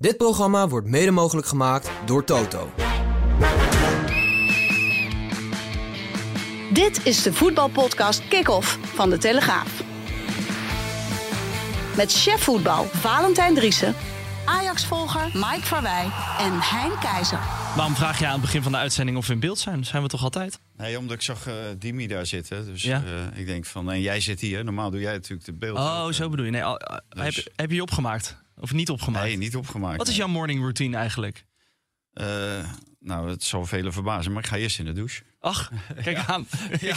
[0.00, 2.70] Dit programma wordt mede mogelijk gemaakt door Toto.
[6.72, 9.82] Dit is de voetbalpodcast Kick-Off van De Telegraaf.
[11.96, 13.94] Met chef voetbal Valentijn Driessen,
[14.44, 16.04] Ajax-volger Mike Verwij
[16.38, 17.40] en Hein Keizer.
[17.76, 19.84] Waarom vraag je aan het begin van de uitzending of we in beeld zijn?
[19.84, 20.58] Zijn we toch altijd?
[20.76, 22.66] Nee, omdat ik zag eh, Dimi daar zitten.
[22.66, 23.02] Dus Ja.
[23.32, 24.64] eh, ik denk van, en jij zit hier.
[24.64, 25.78] Normaal doe jij natuurlijk de beeld.
[25.78, 26.50] Oh, ook, zo bedoel je.
[26.50, 28.36] Nee, al- eh, Dus- heb, heb je je opgemaakt?
[28.60, 29.24] Of niet opgemaakt?
[29.24, 29.96] Nee, niet opgemaakt.
[29.96, 31.46] Wat is jouw morning routine eigenlijk?
[32.12, 32.26] Eh,
[32.98, 35.22] nou, het zal velen verbazen, maar ik ga eerst in de douche.
[35.40, 35.70] Ach,
[36.02, 36.46] kijk aan.
[36.80, 36.96] Ja.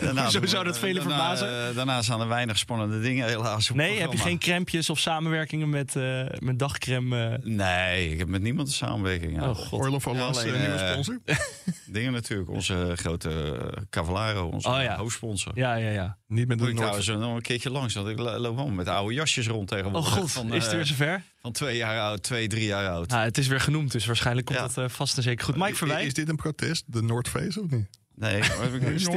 [0.00, 1.68] Daarna we- zou dat velen daarna, verbazen?
[1.68, 4.98] eh, daarna staan er weinig spannende dingen helaas op Nee, heb je geen crèmpjes of
[4.98, 7.28] samenwerkingen met, eh, met dagcrème?
[7.28, 7.38] eh?
[7.42, 9.36] Nee, ik heb met niemand een samenwerking.
[9.36, 9.48] Ja.
[9.48, 9.80] Oh, god.
[9.80, 11.18] Orlof een nieuwe sponsor.
[11.86, 12.50] Dingen natuurlijk.
[12.50, 14.96] Onze grote Cavallaro, onze Oh, ja.
[14.96, 15.52] hoofdsponsor.
[15.54, 16.16] Ja, ja, ja.
[16.26, 17.00] Niet met Moet de ik Noord.
[17.02, 19.76] trouwens nog een keertje langs, want ik lo- loop wel met oude jasjes rond Oh
[19.78, 20.10] tegenwoordig.
[20.12, 21.22] god, van, is het weer zover?
[21.40, 23.08] van twee jaar oud, twee, drie jaar oud.
[23.08, 24.68] Nou, het is weer genoemd, dus waarschijnlijk komt Ja.
[24.74, 25.56] dat vast en zeker goed.
[25.56, 26.06] Mike Verwij?
[26.06, 26.67] is dit een protest?
[26.86, 27.88] De Noordface of niet?
[28.14, 29.08] Nee, heb ik een?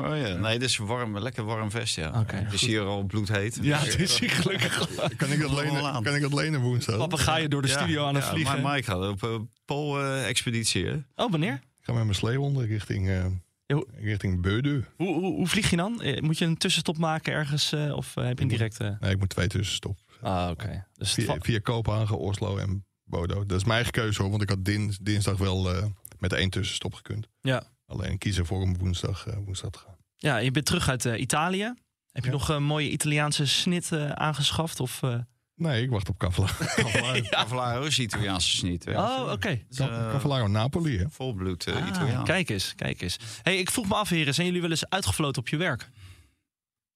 [0.00, 0.36] Oh, ja.
[0.36, 2.20] Nee, dit is warm, lekker warm vest, ja.
[2.20, 2.68] Oké, het is goed.
[2.68, 3.58] hier al bloedheet.
[3.62, 4.88] Ja, het is hier gelukkig.
[5.16, 6.96] Kan ik dat lenen, kan ik dat lenen woensdag?
[6.96, 8.60] Papegaaien door de Ja, studio aan het ja, vliegen.
[8.62, 10.92] Maar Mike gaat op een Pool-expeditie, hè?
[11.14, 11.52] Oh, wanneer?
[11.54, 13.24] Ik ga met mijn sleehonden richting, eh
[13.66, 13.84] Jo.
[14.00, 14.82] richting Beudeu.
[14.96, 16.02] Hoe, hoe, hoe vlieg je dan?
[16.02, 17.72] Eh, Moet je een tussenstop maken ergens?
[17.72, 18.96] eh, of eh, heb je een directe...
[19.00, 20.04] Nee, ik moet twee tussenstoppen.
[20.22, 20.86] Ah, oké.
[20.96, 23.44] Dus het Via, via Kopenhagen, Oslo en Bodo.
[23.46, 25.84] Dat is mijn eigen keuze hoor, want ik had dins- dinsdag wel eh,
[26.20, 27.28] met één tussenstop gekund.
[27.40, 27.62] Ja.
[27.86, 29.96] Alleen kiezen voor om woensdag, eh, woensdag te gaan.
[30.16, 31.64] ja, je bent terug uit eh, Italië.
[32.12, 32.36] Heb je Ja.
[32.36, 34.80] nog een mooie Italiaanse snit eh, aangeschaft?
[34.80, 35.18] Of, eh?
[35.54, 37.20] Nee, ik wacht op Cavallaro.
[37.30, 38.84] Cavallaro, is Italiaanse sniet.
[38.84, 38.98] hè.
[39.02, 39.62] Oh, oké.
[39.70, 41.04] Is, eh, Cavallaro Napoli, hè?
[41.10, 42.24] Volbloed Ah, Italiaan.
[42.24, 43.16] Kijk eens, kijk eens.
[43.42, 45.90] Hey, ik vroeg me af, heren, zijn jullie wel eens uitgefloten op je werk?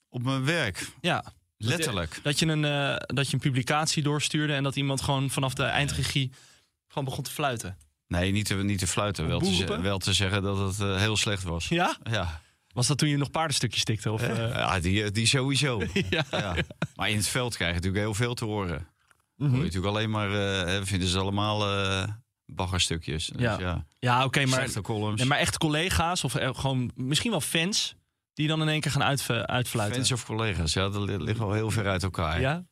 [0.08, 1.24] Op mijn werk, Ja.
[1.56, 2.20] letterlijk.
[2.22, 5.62] Dat je, een, eh, dat je een publicatie doorstuurde en dat iemand gewoon vanaf de
[5.64, 6.32] eindregie
[6.88, 7.76] gewoon begon te fluiten.
[8.14, 9.26] Nee, niet te, niet te fluiten.
[9.26, 11.68] Wel te, wel te zeggen dat het eh, heel slecht was.
[11.68, 11.96] Ja?
[12.10, 12.40] Ja,
[12.72, 14.12] Was dat toen je nog paardenstukjes stikte?
[14.12, 14.36] Of, eh?
[14.54, 15.82] ja die, die sowieso.
[16.10, 16.24] ja.
[16.30, 16.54] ja.
[16.96, 18.86] Maar in het veld krijg je natuurlijk heel veel te horen.
[19.36, 22.08] Hoor je natuurlijk alleen maar, eh, hè, vinden ze allemaal eh
[22.46, 23.26] baggerstukjes.
[23.26, 23.58] Dus Ja.
[23.58, 25.18] ja, Ja, oké, maar, slechte columns.
[25.20, 27.94] nee, maar echt collega's of gewoon misschien wel fans
[28.34, 29.96] die dan in één keer gaan uit, uitfluiten.
[29.96, 32.40] Fans of collega's, ja, dat li- ligt wel heel ver uit elkaar.
[32.40, 32.64] Ja?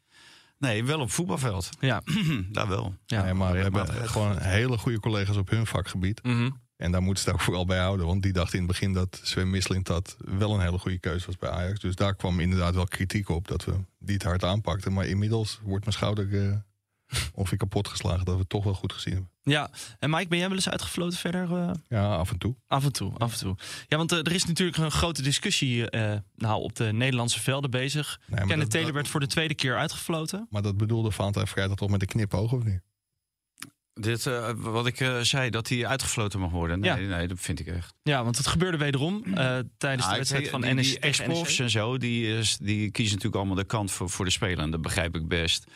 [0.63, 1.69] Nee, wel op voetbalveld.
[1.81, 2.03] Ja.
[2.53, 2.95] Daar wel.
[3.07, 3.23] ja.
[3.25, 6.23] Nee, maar we hebben gewoon hele goede collega's op hun vakgebied.
[6.23, 6.51] Mhm.
[6.77, 8.07] En daar moeten ze het ook vooral bij houden.
[8.07, 11.27] Want die dacht in het begin dat Sven Misling dat wel een hele goede keuze
[11.27, 11.81] was bij Ajax.
[11.81, 14.93] Dus daar kwam inderdaad wel kritiek op dat we die het hard aanpakten.
[14.93, 16.65] Maar inmiddels wordt mijn schouder
[17.35, 19.31] of ik kapot geslagen dat we het toch wel goed gezien hebben.
[19.43, 19.71] ja.
[19.99, 21.57] En Mike, ben jij wel eens uitgefloten verder?
[21.57, 21.71] eh?
[21.89, 22.57] Ja, af en toe.
[22.67, 23.57] Af en toe, af en toe.
[23.89, 27.71] Ja, want eh, er is natuurlijk een grote discussie eh, nou, op de Nederlandse velden
[27.71, 28.21] bezig.
[28.27, 30.47] Nee, Kenneth dat, Taylor dat- werd voor de tweede keer uitgefloten.
[30.51, 32.81] maar dat bedoelde Valentijn vrijdag toch met een knipoog of niet?
[33.95, 36.81] Dit, eh, wat ik eh, zei, dat hij uitgefloten mag worden.
[36.81, 37.17] Nee, Ja.
[37.17, 37.95] nee, dat vind ik echt.
[38.03, 40.77] Ja, want het gebeurde wederom eh, tijdens de Ah, wedstrijd van NEC.
[40.83, 41.59] die NEC.
[41.59, 44.59] en zo, die, is- die kiezen natuurlijk allemaal de kant voor, voor de speler.
[44.59, 45.67] En dat begrijp ik best.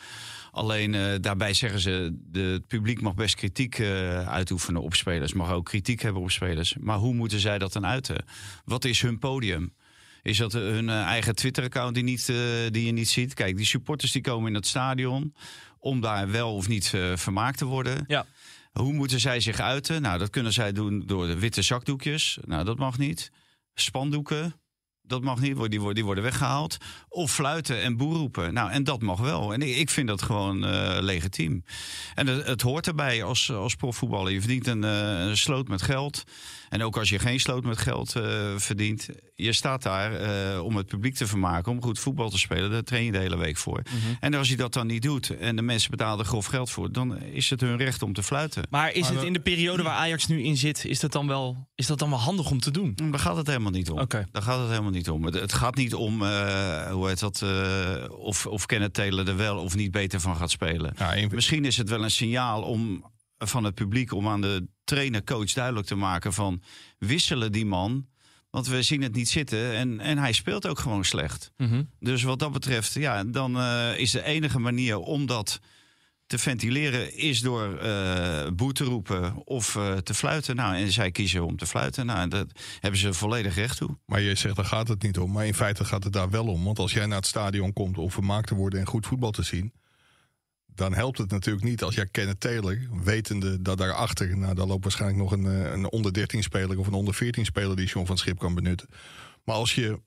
[0.57, 5.33] Alleen eh, daarbij zeggen ze, de, het publiek mag best kritiek eh, uitoefenen op spelers.
[5.33, 6.75] Mag ook kritiek hebben op spelers.
[6.79, 8.25] Maar hoe moeten zij dat dan uiten?
[8.65, 9.73] Wat is hun podium?
[10.21, 12.25] Is dat hun eh, eigen Twitter-account die, niet,
[12.71, 13.33] die je niet ziet?
[13.33, 15.33] Kijk, die supporters die komen in het stadion
[15.79, 18.03] om daar wel of niet vermaakt te worden.
[18.07, 18.25] Ja.
[18.71, 20.01] Hoe moeten zij zich uiten?
[20.01, 22.37] Nou, dat kunnen zij doen door de witte zakdoekjes.
[22.45, 23.31] Nou, dat mag niet.
[23.73, 24.53] Spandoeken.
[25.07, 26.77] Dat mag niet, die worden, die worden weggehaald.
[27.09, 28.53] Of fluiten en boer roepen.
[28.53, 29.53] Nou, en dat mag wel.
[29.53, 31.63] En ik, ik vind dat gewoon eh, legitiem.
[32.15, 34.31] En het, het hoort erbij als, als profvoetballer.
[34.31, 36.23] Je verdient een, eh, sloot met geld.
[36.69, 39.09] En ook als je geen sloot met geld eh, verdient.
[39.39, 41.71] Je staat daar eh, om het publiek te vermaken.
[41.71, 42.71] Om goed voetbal te spelen.
[42.71, 43.81] Daar train je de hele week voor.
[44.19, 45.29] En als je dat dan niet doet.
[45.37, 46.91] En de mensen betalen er grof geld voor.
[46.91, 48.63] Dan is het hun recht om te fluiten.
[48.69, 51.11] Maar is Maar het we- in de periode waar Ajax nu in zit, is dat
[51.11, 52.93] dan wel, is dat dan wel handig om te doen?
[52.95, 53.99] Daar gaat het helemaal niet om.
[53.99, 54.27] Oké.
[54.31, 55.23] Daar gaat het helemaal niet om.
[55.25, 59.37] Het, het gaat niet om eh, hoe heet dat, eh, of, of Kenneth Taylor er
[59.37, 60.93] wel of niet beter van gaat spelen.
[60.97, 63.05] Ja, Misschien is het wel een signaal om,
[63.37, 66.61] van het publiek om aan de trainer, coach duidelijk te maken van
[66.97, 68.05] wisselen die man.
[68.57, 71.51] Want we zien het niet zitten en, en hij speelt ook gewoon slecht.
[71.57, 71.83] Mhm.
[71.99, 75.59] Dus wat dat betreft, ja, dan eh, is de enige manier om dat
[76.25, 80.55] te ventileren is door eh boe te roepen of eh, te fluiten.
[80.55, 82.05] Nou, en zij kiezen om te fluiten.
[82.05, 82.47] Nou, en dat
[82.79, 83.97] hebben ze volledig recht toe.
[84.05, 85.31] Maar je zegt, daar gaat het niet om.
[85.31, 86.63] Maar in feite gaat het daar wel om.
[86.63, 89.43] Want als jij naar het stadion komt om vermaakt te worden en goed voetbal te
[89.43, 89.73] zien...
[90.77, 94.37] dan helpt het natuurlijk niet als jij Kenneth Taylor, wetende dat daarachter...
[94.37, 97.45] nou, daar loopt waarschijnlijk nog een, eh, een onder 13 speler of een onder 14
[97.45, 97.75] speler...
[97.75, 98.87] die John van Schip kan benutten.
[99.43, 99.99] Maar als je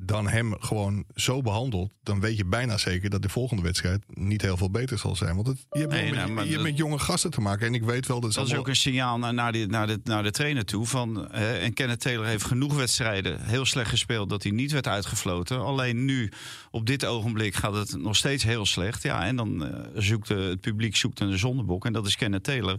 [0.00, 4.42] dan hem gewoon zo behandelt, dan weet je bijna zeker dat de volgende wedstrijd niet
[4.42, 5.34] heel veel beter zal zijn.
[5.34, 7.66] Want het, je hebt, Nee, wel met, nou, je dat- met jonge gasten te maken.
[7.66, 10.00] En ik weet wel dat, Dat is ook een signaal naar, naar, de, naar, de,
[10.04, 10.86] naar de trainer toe.
[10.86, 14.86] Van, eh, en Kenneth Taylor heeft genoeg wedstrijden heel slecht gespeeld dat hij niet werd
[14.86, 15.60] uitgefloten.
[15.64, 16.32] Alleen nu,
[16.70, 19.02] op dit ogenblik, gaat het nog steeds heel slecht.
[19.02, 21.84] Ja, en dan eh, zoekt de, het publiek zoekt een zondebok.
[21.86, 22.76] En dat is Kenneth Taylor.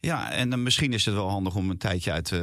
[0.00, 2.40] Ja, en dan misschien is het wel handig om een tijdje uit, eh,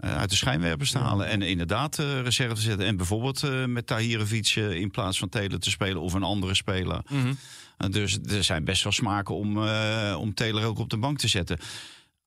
[0.00, 1.26] uit de schijnwerpers te halen.
[1.26, 2.86] En inderdaad eh, reserve te zetten.
[2.86, 6.54] En bijvoorbeeld eh, met Tahirovic eh, in plaats van Taylor te spelen of een andere
[6.54, 7.00] speler.
[7.08, 7.26] Mhm.
[7.26, 9.58] Uh, Dus er zijn best wel smaken om,
[10.14, 11.58] om Taylor ook op de bank te zetten.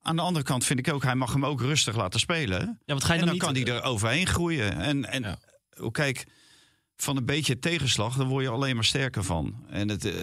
[0.02, 2.60] Aan de andere kant vind ik ook, hij mag hem ook rustig laten spelen.
[2.60, 4.78] Ja, want ga je en dan, dan kan hij er overheen groeien.
[4.80, 5.38] En, en Ja.
[5.78, 6.26] oh, kijk,
[6.96, 9.66] van een beetje tegenslag, daar word je alleen maar sterker van.
[9.70, 10.14] En het,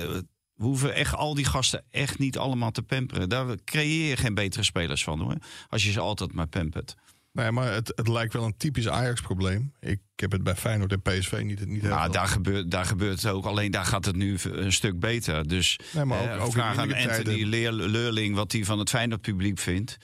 [0.56, 3.28] we hoeven echt al die gasten echt niet allemaal te pamperen.
[3.28, 5.36] Daar creëer je geen betere spelers van hoor.
[5.68, 6.94] Als je ze altijd maar pampert.
[7.32, 9.72] Nee, maar het, het lijkt wel een typisch Ajax-probleem.
[9.80, 13.32] Ik heb het bij Feyenoord en PSV niet, niet Nou, daar gebeurt, daar gebeurt het
[13.32, 13.44] ook.
[13.44, 15.48] Alleen daar gaat het nu een stuk beter.
[15.48, 17.46] Dus Nee, maar ook- eh, ook vraag aan Anthony tijden.
[17.46, 19.96] Leer, Leurling wat hij van het Feyenoord publiek vindt.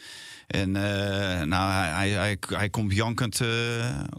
[0.47, 3.49] En eh, nou, hij, hij, hij, hij komt jankend eh,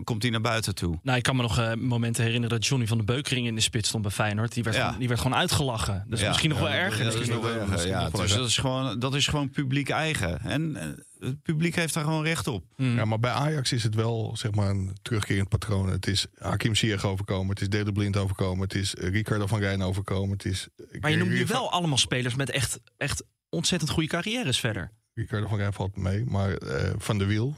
[0.03, 0.99] komt hij naar buiten toe.
[1.03, 3.61] Nou, ik kan me nog eh, momenten herinneren dat Johnny van de Beukering in de
[3.61, 4.53] spits stond bij Feyenoord.
[4.53, 4.83] Die werd, Ja.
[4.85, 6.05] gewoon, die werd gewoon uitgelachen.
[6.07, 6.27] Dus Ja.
[6.27, 7.03] misschien nog wel erger.
[7.03, 7.69] Dat is is nog nog wel- erger.
[7.69, 8.37] misschien Ja, nog wel dus erger.
[8.41, 10.39] dat is, gewoon, dat is gewoon publiek eigen.
[10.41, 10.75] En
[11.19, 12.63] het publiek heeft daar gewoon recht op.
[12.77, 12.95] Mm.
[12.95, 15.89] Ja, maar bij Ajax is het wel zeg maar een terugkerend patroon.
[15.89, 19.81] Het is Hakim Ziyech overkomen, het is Dede Blind overkomen, het is Ricardo van Rijn
[19.81, 20.67] overkomen, het is.
[20.99, 24.91] Maar je noemt nu wel allemaal spelers met echt, echt ontzettend goede carrières verder.
[25.13, 27.55] Ricardo van Rijn valt mee, maar eh, Van de Wiel.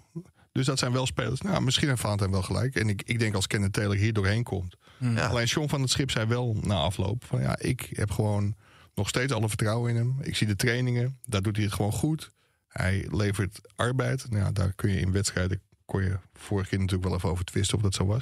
[0.52, 1.42] Dus dat zijn wel spelers.
[1.42, 2.76] Nou, misschien heeft Valentijn wel gelijk.
[2.76, 4.76] En ik, ik denk als Kenneth Taylor hier doorheen komt.
[4.98, 5.16] Mm.
[5.16, 5.28] Ja.
[5.28, 8.56] Alleen John van het Schip zei wel na afloop: van ja, ik heb gewoon
[8.94, 10.18] nog steeds alle vertrouwen in hem.
[10.22, 12.32] Ik zie de trainingen, daar doet hij het gewoon goed.
[12.68, 14.30] Hij levert arbeid.
[14.30, 17.46] Nou ja, daar kun je in wedstrijden, kon je vorige keer natuurlijk wel even over
[17.46, 18.22] twisten of dat zo was.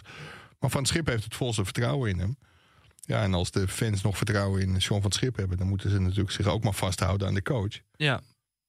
[0.60, 2.38] Maar Van het Schip heeft het volste vertrouwen in hem.
[3.06, 5.90] Ja, en als de fans nog vertrouwen in John van het Schip hebben, dan moeten
[5.90, 7.80] ze natuurlijk zich ook maar vasthouden aan de coach.
[7.96, 8.22] Ja,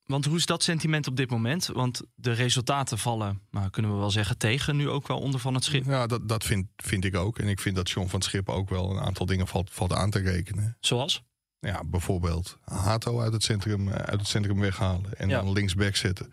[0.07, 1.67] want hoe is dat sentiment op dit moment?
[1.67, 5.55] Want de resultaten vallen, nou, kunnen we wel zeggen, tegen nu ook wel onder van
[5.55, 5.85] het schip.
[5.85, 7.39] Ja, dat, dat vind, vind ik ook.
[7.39, 9.93] En ik vind dat John van het Schip ook wel een aantal dingen valt, valt
[9.93, 10.77] aan te rekenen.
[10.81, 11.23] Zoals?
[11.61, 15.41] Ja, bijvoorbeeld Hato uit het centrum, eh, uit het centrum weghalen en Ja.
[15.43, 16.33] dan linksback zetten.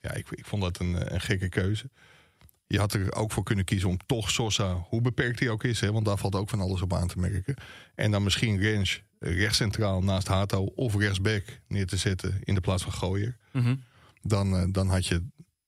[0.00, 1.90] Ja, ik, ik vond dat een, eh, een gekke keuze.
[2.66, 5.80] Je had er ook voor kunnen kiezen om toch Sosa, hoe beperkt hij ook is,
[5.80, 7.54] hè, want daar valt ook van alles op aan te merken.
[7.94, 12.82] En dan misschien Rens rechtscentraal naast Hato of rechtsback neer te zetten in de plaats
[12.82, 13.36] van Gooier.
[13.52, 13.74] Mhm.
[14.22, 15.22] Dan, eh, dan had je,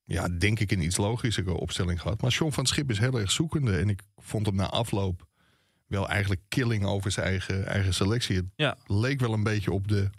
[0.05, 2.20] ja, denk ik, een iets logischere opstelling gehad.
[2.23, 3.79] Maar John van Schip is heel erg zoekende.
[3.79, 5.26] En ik vond hem na afloop
[5.87, 8.37] wel eigenlijk killing over zijn eigen, eigen selectie.
[8.37, 8.76] Het Ja.
[8.87, 10.11] leek wel een beetje op de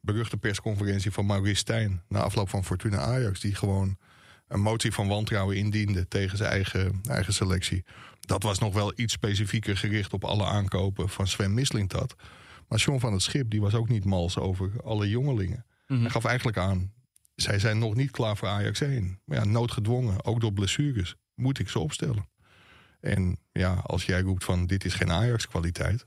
[0.00, 2.02] beruchte persconferentie van Maurice Stijn...
[2.08, 3.96] na afloop van Fortuna Ajax, die gewoon
[4.48, 6.08] een motie van wantrouwen indiende...
[6.08, 7.84] tegen zijn eigen, eigen selectie.
[8.20, 12.14] Dat was nog wel iets specifieker gericht op alle aankopen van Sven Mislintat.
[12.72, 15.66] Maar John van het Schip die was ook niet mals over alle jongelingen.
[15.86, 16.00] Mhm.
[16.00, 16.92] Hij gaf eigenlijk aan,
[17.34, 19.20] zij zijn nog niet klaar voor Ajax 1.
[19.24, 22.28] Maar ja, noodgedwongen, ook door blessures, moet ik ze opstellen.
[23.00, 26.06] En ja, als jij roept van dit is geen Ajax-kwaliteit...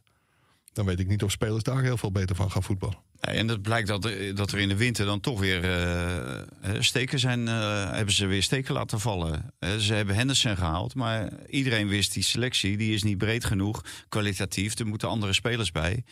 [0.73, 3.03] dan weet ik niet of spelers daar heel veel beter van gaan voetballen.
[3.25, 6.37] Nee, En het blijkt dat er, dat er in de winter dan toch weer eh,
[6.37, 6.45] eh,
[6.79, 7.47] steken zijn.
[7.47, 9.53] eh, hebben ze weer steken laten vallen.
[9.59, 10.95] Eh, ze hebben Henderson gehaald.
[10.95, 12.77] Maar iedereen wist die selectie.
[12.77, 13.83] Die is niet breed genoeg.
[14.09, 14.79] Kwalitatief.
[14.79, 16.03] Er moeten andere spelers bij.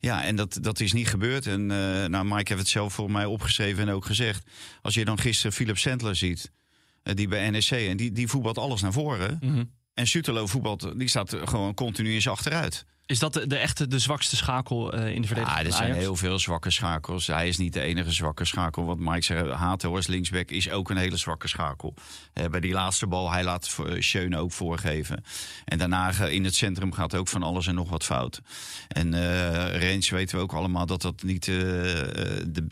[0.00, 1.46] Ja, en dat, dat is niet gebeurd.
[1.46, 4.50] En eh, nou, Mike heeft het zelf voor mij opgeschreven en ook gezegd.
[4.82, 6.50] Als je dan gisteren Philip Sandler ziet.
[7.02, 7.70] eh, die bij NEC.
[7.70, 9.38] En die, die voetbalt alles naar voren.
[9.40, 9.64] Mhm.
[9.94, 10.98] En Sutelo voetbalt.
[10.98, 12.84] Die staat gewoon continu in zijn achteruit.
[13.08, 15.60] Is dat de, de echte de zwakste schakel eh, in de verdediging?
[15.60, 17.26] Ja, er zijn heel veel zwakke schakels.
[17.26, 18.84] Hij is niet de enige zwakke schakel.
[18.84, 21.94] Wat Mike zei, Hato als linksback is ook een hele zwakke schakel.
[22.50, 25.24] Bij die laatste bal, hij laat Schöne ook voorgeven.
[25.64, 28.40] En daarna eh, in het centrum gaat ook van alles en nog wat fout.
[28.88, 31.44] En eh Rens weten we ook allemaal dat dat niet...
[31.44, 32.66] de-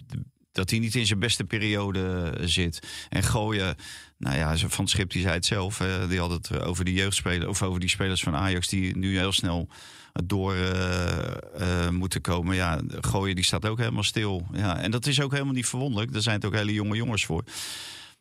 [0.57, 2.83] dat hij niet in zijn beste periode eh, zit.
[3.09, 3.77] En gooien,
[4.19, 5.81] nou ja, Van Schip die zei het zelf.
[5.81, 9.19] eh, die had het over die jeugdspelers of over die spelers van Ajax die nu
[9.19, 9.69] heel snel
[10.25, 12.57] door eh, moeten komen.
[12.57, 14.47] Ja, gooien die staat ook helemaal stil.
[14.53, 16.13] Ja, en dat is ook helemaal niet verwonderlijk.
[16.13, 17.45] Daar zijn het ook hele jonge jongens voor.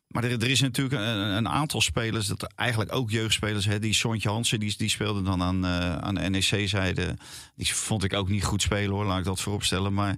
[0.07, 3.65] Maar er, er is natuurlijk een, aantal spelers, dat eigenlijk ook jeugdspelers.
[3.65, 5.65] Hè, die Sontje Hansen, die, die speelde dan aan,
[6.03, 7.17] aan de NEC-zijde.
[7.55, 9.93] Die vond ik ook niet goed spelen hoor, laat ik dat vooropstellen.
[9.93, 10.15] Maar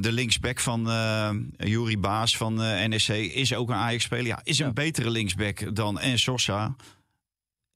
[0.00, 4.26] de linksback van eh Juri Baas van eh, NEC is ook een Ajax-speler.
[4.26, 6.76] Ja, is een betere linksback dan En Sosa.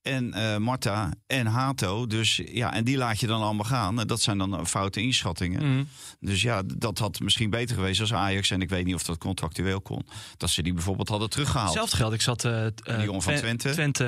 [0.06, 2.06] En eh Marta en Hato.
[2.06, 4.00] Dus ja, en die laat je dan allemaal gaan.
[4.00, 5.72] En dat zijn dan foute inschattingen.
[5.72, 5.84] Mhm.
[6.20, 8.50] Dus ja, dat had misschien beter geweest als Ajax.
[8.50, 10.06] En ik weet niet of dat contractueel kon.
[10.36, 11.68] Dat ze die bijvoorbeeld hadden teruggehaald.
[11.68, 12.14] Hetzelfde geldt.
[12.14, 12.44] Ik zat...
[12.44, 13.70] eh, eh, Die jongen van Twen- Twente.
[13.70, 14.04] Twente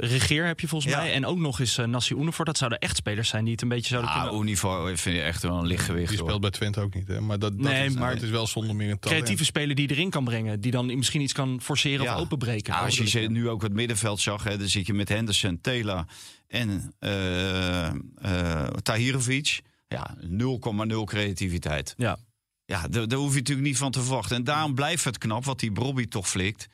[0.00, 0.98] eh, Regeer heb je volgens Ja.
[0.98, 1.12] mij.
[1.12, 2.46] En ook nog eens uh, Nassi Oenevoort.
[2.48, 4.40] Dat zouden echt spelers zijn die het een beetje zouden Ah, kunnen...
[4.40, 6.08] Univo vind je echt wel een lichtgewicht.
[6.08, 6.26] Die hoor.
[6.26, 7.08] speelt bij Twente ook niet.
[7.08, 7.20] Hè?
[7.20, 9.18] Maar dat, dat, Nee, is, maar dat is wel zonder meer een talent.
[9.20, 10.60] Creatieve speler die erin kan brengen.
[10.60, 12.14] Die dan misschien iets kan forceren Ja.
[12.14, 12.74] of openbreken.
[12.74, 15.60] Ja, als je ze nu ook het middenveld zag, hè, dan zit je met Henderson,
[15.60, 16.06] Tela
[16.48, 19.60] en eh, Tahirovic.
[19.88, 21.94] Ja, 0,0 creativiteit.
[21.96, 22.18] Ja.
[22.64, 24.36] Ja, daar daar hoef je natuurlijk niet van te verwachten.
[24.36, 26.68] En daarom blijft het knap wat die Brobby toch flikt.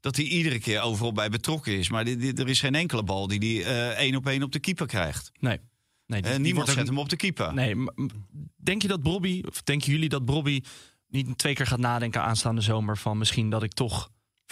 [0.00, 1.88] Dat hij iedere keer overal bij betrokken is.
[1.90, 4.86] Maar er is geen enkele bal die hij eh, één op één op de keeper
[4.86, 5.30] krijgt.
[5.40, 5.58] Nee.
[6.06, 7.54] nee die- En die niemand ook- zet hem op de keeper.
[7.54, 7.74] Nee,
[8.56, 10.62] denk je dat Bobby, of denken jullie dat Bobby
[11.08, 14.10] niet twee keer gaat nadenken aanstaande zomer van misschien dat ik toch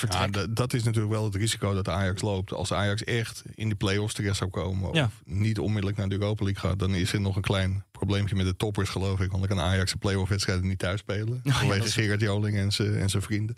[0.08, 2.52] Ja, dat is natuurlijk wel het risico dat Ajax loopt.
[2.52, 4.94] Als Ajax echt in de play-offs terecht zou komen...
[4.94, 5.04] Ja.
[5.04, 6.78] of niet onmiddellijk naar de Europa League gaat...
[6.78, 9.30] dan is er nog een klein probleempje met de toppers, geloof ik.
[9.30, 11.40] Want dan kan Ajax de play-off wedstrijden niet thuis spelen.
[11.44, 13.56] vanwege is- Gerard Joling en zijn en zijn vrienden.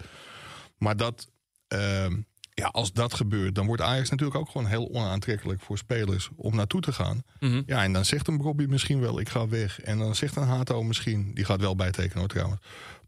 [0.79, 1.29] Maar dat,
[1.69, 2.17] ehm,
[2.55, 3.55] ja, als dat gebeurt...
[3.55, 6.31] dan wordt Ajax natuurlijk ook gewoon heel onaantrekkelijk voor spelers...
[6.37, 7.23] om naartoe te gaan.
[7.41, 7.63] Mhm.
[7.67, 9.81] Ja, en dan zegt een Robbie misschien wel, ik ga weg.
[9.81, 12.61] En dan zegt een Hato misschien, die gaat wel bijtekenen hoor trouwens.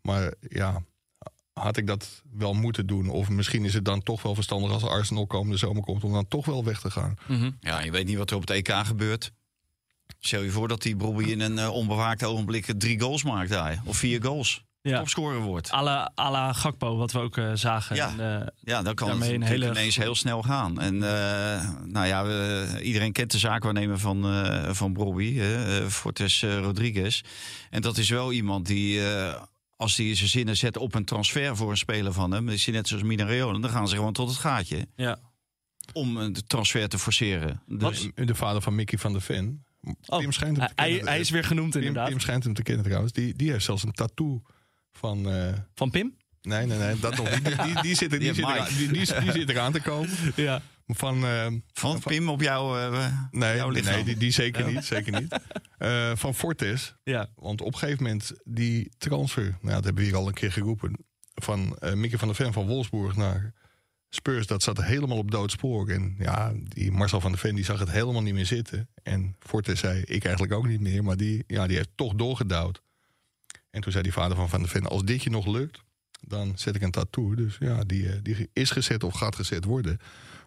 [0.02, 0.82] Maar ja,
[1.52, 3.08] had ik dat wel moeten doen?
[3.08, 6.04] Of misschien is het dan toch wel verstandig als Arsenal komende zomer komt...
[6.04, 7.14] om dan toch wel weg te gaan.
[7.26, 7.50] Mhm.
[7.60, 9.32] Ja, je weet niet wat er op het EK gebeurt.
[10.18, 13.82] Stel je voor dat die Brobby in een eh, onbewaakt ogenblik drie goals maakt daar.
[13.84, 14.64] Of vier goals.
[14.82, 14.98] Ja.
[14.98, 15.68] Topscorer wordt.
[15.72, 17.96] À la, à la Gakpo, wat we ook eh, zagen.
[17.96, 18.08] Ja.
[18.18, 20.80] En, eh, Ja, dan kan het een natuurlijk hele- ineens heel snel gaan.
[20.80, 26.42] En eh, nou ja, we, iedereen kent de zaakwaarnemer van, eh van Brobby, eh Fortes
[26.42, 27.20] Rodriguez.
[27.70, 29.42] En dat is wel iemand die, eh,
[29.82, 32.74] als hij zijn zinnen zet op een transfer voor een speler van hem, is hij
[32.74, 35.18] net zoals Minareola, dan gaan ze gewoon tot het gaatje ja.
[35.92, 37.62] om een transfer te forceren.
[37.66, 39.64] Dus, De vader van Mickey van der Ven.
[40.06, 41.06] Oh, Tim schijnt hem te hij, kennen.
[41.08, 42.08] hij is weer genoemd Tim, inderdaad.
[42.10, 43.12] Tim schijnt hem te kennen trouwens.
[43.12, 44.42] Die, die heeft zelfs een tattoo
[44.92, 45.28] van...
[45.30, 46.16] eh, Van Pim?
[46.42, 47.44] nee, nee, nee, dat nog niet.
[47.44, 50.10] Die, die, die, zit, er, die, Die zit die, die, die zit eraan te komen.
[50.36, 50.62] Ja.
[50.86, 51.24] Van...
[51.24, 53.94] eh, van Pim op jou, eh, nee, jouw lichaam.
[53.94, 54.84] nee die, die zeker niet.
[54.84, 55.38] Zeker niet.
[55.78, 56.94] Eh, van Fortes.
[57.04, 57.28] ja.
[57.34, 60.52] Want op een gegeven moment die transfer, nou, dat hebben we hier al een keer
[60.52, 60.96] geroepen,
[61.34, 63.52] van eh Mickey van der Ven van Wolfsburg naar
[64.08, 65.88] Spurs, dat zat helemaal op dood spoor.
[65.88, 68.88] En ja, die Marcel van der Ven die zag het helemaal niet meer zitten.
[69.02, 72.82] En Fortes zei, ik eigenlijk ook niet meer, maar die, ja, die heeft toch doorgedouwd.
[73.70, 75.82] En toen zei die vader van Van der Ven, als dit je nog lukt,
[76.20, 77.34] dan zet ik een tattoo.
[77.34, 79.98] Dus ja, die, die is gezet of gaat gezet worden.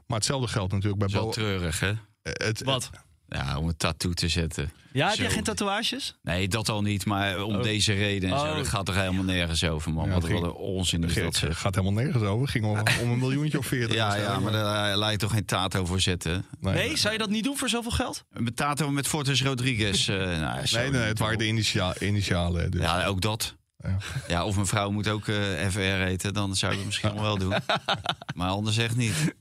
[0.07, 1.29] Maar hetzelfde geldt natuurlijk bij Bo.
[1.29, 1.89] treurig, hè?
[1.89, 2.89] eh, Het, Wat?
[3.27, 4.71] Ja, om een tattoo te zetten.
[4.93, 5.21] Ja, heb Zo.
[5.21, 6.15] jij geen tatoeages?
[6.21, 7.63] Nee, dat al niet, maar om Oh.
[7.63, 8.45] deze reden en zo.
[8.45, 8.55] Oh.
[8.55, 10.07] Dat gaat toch helemaal nergens over, man.
[10.07, 11.59] Ja, Wat ging- wat een onzin is dat, het zeg.
[11.59, 12.41] gaat helemaal nergens over.
[12.41, 13.95] Het ging om, om een miljoentje of veertig.
[14.03, 16.45] Ja, ja, maar daar laat je toch geen tato voor zetten?
[16.59, 18.23] Nee, zou je dat niet doen voor zoveel geld?
[18.33, 20.09] Een tato met Fortes Rodriguez.
[20.09, 22.71] eh, nou, zo Nee, nee, het waren de initia initialen.
[22.71, 22.81] Dus.
[22.81, 23.55] Ja, ook dat.
[23.77, 23.97] Ja.
[24.27, 25.35] Ja, of mijn vrouw moet ook eh,
[25.69, 27.53] FR eten, dan zou ik het misschien wel doen.
[28.35, 29.35] Maar anders echt niet.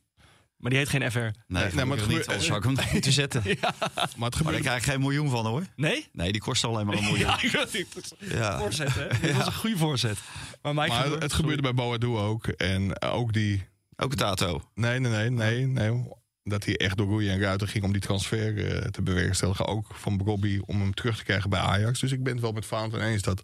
[0.65, 1.19] Maar die heet geen FR.
[1.19, 2.01] Nee, nee, nee maar het niet.
[2.03, 3.43] gebeurt- Anders zou ik hem moeten zetten.
[3.47, 3.55] Maar
[3.95, 5.63] het Maar gebeurt, daar krijg ik geen miljoen van hoor.
[5.77, 6.07] Nee?
[6.13, 7.19] Nee, die kost alleen maar een miljoen.
[7.27, 8.15] Ja, ik weet niet.
[8.19, 8.59] Ja.
[8.59, 9.07] Voorzet, hè?
[9.27, 10.19] Dit was een goede voorzet.
[10.63, 12.47] Maar, Mike, maar het gebeurde bij Boadu ook.
[12.47, 13.65] En ook die...
[13.97, 14.63] Ook tato.
[14.75, 16.09] Nee, nee, nee, nee, nee.
[16.43, 19.67] Dat hij echt door Roeien en Ruiter ging om die transfer eh, te bewerkstelligen.
[19.67, 22.01] Ook van Bobby om hem terug te krijgen bij Ajax.
[22.01, 23.43] Dus ik ben het wel met van eens dat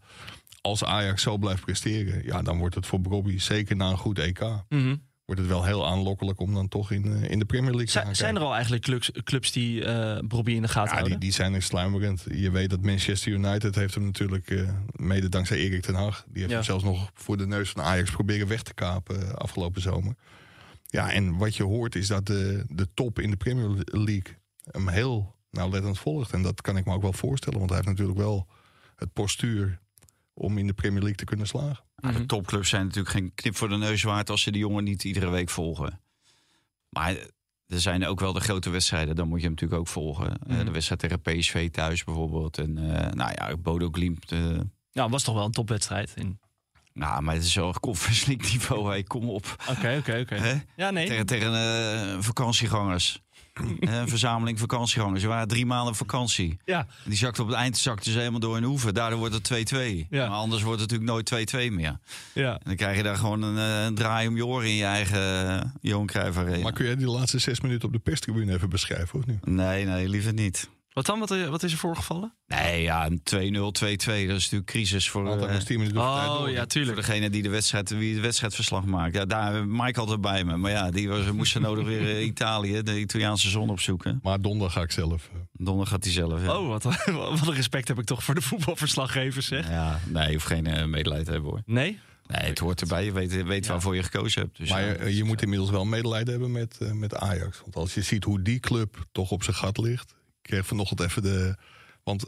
[0.60, 2.24] als Ajax zo blijft presteren...
[2.24, 4.40] ja, dan wordt het voor Bobby zeker na een goed EK...
[4.68, 4.96] Mhm.
[5.30, 7.98] Wordt het wel heel aanlokkelijk om dan toch in, eh, in de Premier League te
[8.00, 9.84] gaan Zijn, er al eigenlijk clubs, clubs die
[10.26, 11.20] Bobby in de gaten Ja, die, houden?
[11.20, 12.24] die zijn er sluimerend.
[12.32, 16.24] Je weet dat Manchester United heeft hem natuurlijk, eh, mede dankzij Erik ten Hag...
[16.28, 16.54] die heeft Ja.
[16.56, 20.14] hem zelfs nog voor de neus van Ajax proberen weg te kapen afgelopen zomer.
[20.86, 24.36] Ja, en wat je hoort is dat de, de top in de Premier League
[24.70, 26.32] hem heel nauwlettend volgt.
[26.32, 28.46] En dat kan ik me ook wel voorstellen, want hij heeft natuurlijk wel
[28.96, 29.78] het postuur
[30.34, 31.84] om in de Premier League te kunnen slagen.
[32.00, 32.20] Maar Mhm.
[32.20, 35.04] de topclubs zijn natuurlijk geen knip voor de neus waard als ze die jongen niet
[35.04, 36.00] iedere week volgen.
[36.88, 37.14] Maar
[37.66, 40.38] er zijn ook wel de grote wedstrijden, dan moet je hem natuurlijk ook volgen.
[40.46, 40.64] Eh, Mhm.
[40.64, 42.58] de wedstrijd tegen PSV thuis bijvoorbeeld.
[42.58, 44.32] En eh, nou ja, Bodo Glimt.
[44.32, 44.58] eh,
[44.92, 46.12] Ja, was toch wel een topwedstrijd.
[46.16, 46.38] In...
[46.92, 48.88] nou, maar het is wel Conference niveau.
[48.90, 49.56] Hey, kom op.
[49.68, 50.62] Oké, oké, oké.
[50.76, 51.06] Ja, nee.
[51.06, 53.22] Tegen, tegen vakantiegangers.
[53.54, 55.22] Eh, een verzameling vakantiegangers.
[55.22, 56.58] Ze waren drie maanden op vakantie.
[56.64, 58.94] Ja, die zakte op het eind zakte ze helemaal door in hoeven.
[58.94, 60.06] Daardoor wordt het 2-2.
[60.10, 60.28] Ja.
[60.28, 61.98] Maar anders wordt het natuurlijk nooit 2-2 meer.
[62.34, 62.52] ja.
[62.52, 64.84] En dan krijg je daar gewoon een, eh, een draai om je oren in je
[64.84, 66.62] eigen uh, Johan Cruijff Arena.
[66.62, 69.46] Maar kun jij die laatste zes minuten op de perstribune even beschrijven, of niet?
[69.46, 70.68] Nee, nee, liever niet.
[70.92, 71.18] Wat dan?
[71.18, 72.34] Wat, wat is er voorgevallen?
[72.46, 73.20] Nee, ja, een
[73.54, 73.96] 2-0, 2-2.
[74.04, 76.50] Dat is natuurlijk crisis voor, dan eh, moest 10 minuten voor tijd Oh door.
[76.50, 76.96] ja, voor tuurlijk.
[76.96, 79.14] degene die de wedstrijd, wie het wedstrijdverslag maakt.
[79.14, 80.56] Ja, daar Mike altijd bij me.
[80.56, 84.18] Maar ja, die was, moest nodig weer eh, Italië, de Italiaanse zon opzoeken.
[84.22, 85.28] Maar donderdag ga ik zelf.
[85.32, 86.42] eh, Donderdag gaat hij zelf.
[86.42, 86.58] Ja.
[86.58, 86.82] Oh, wat,
[87.38, 89.68] wat een respect heb ik toch voor de voetbalverslaggevers, zeg.
[89.68, 91.62] Ja, nee, je hoeft geen eh, medelijden te hebben hoor.
[91.66, 91.98] Nee?
[92.26, 93.04] Nee, het hoort erbij.
[93.04, 94.56] Je weet, weet waarvoor je gekozen hebt.
[94.58, 97.60] Dus, maar ja, je, je moet inmiddels wel medelijden hebben met, met Ajax.
[97.60, 100.14] Want als je ziet hoe die club toch op zijn gat ligt.
[100.50, 101.56] Ik kreeg vanochtend even de.
[102.02, 102.24] Want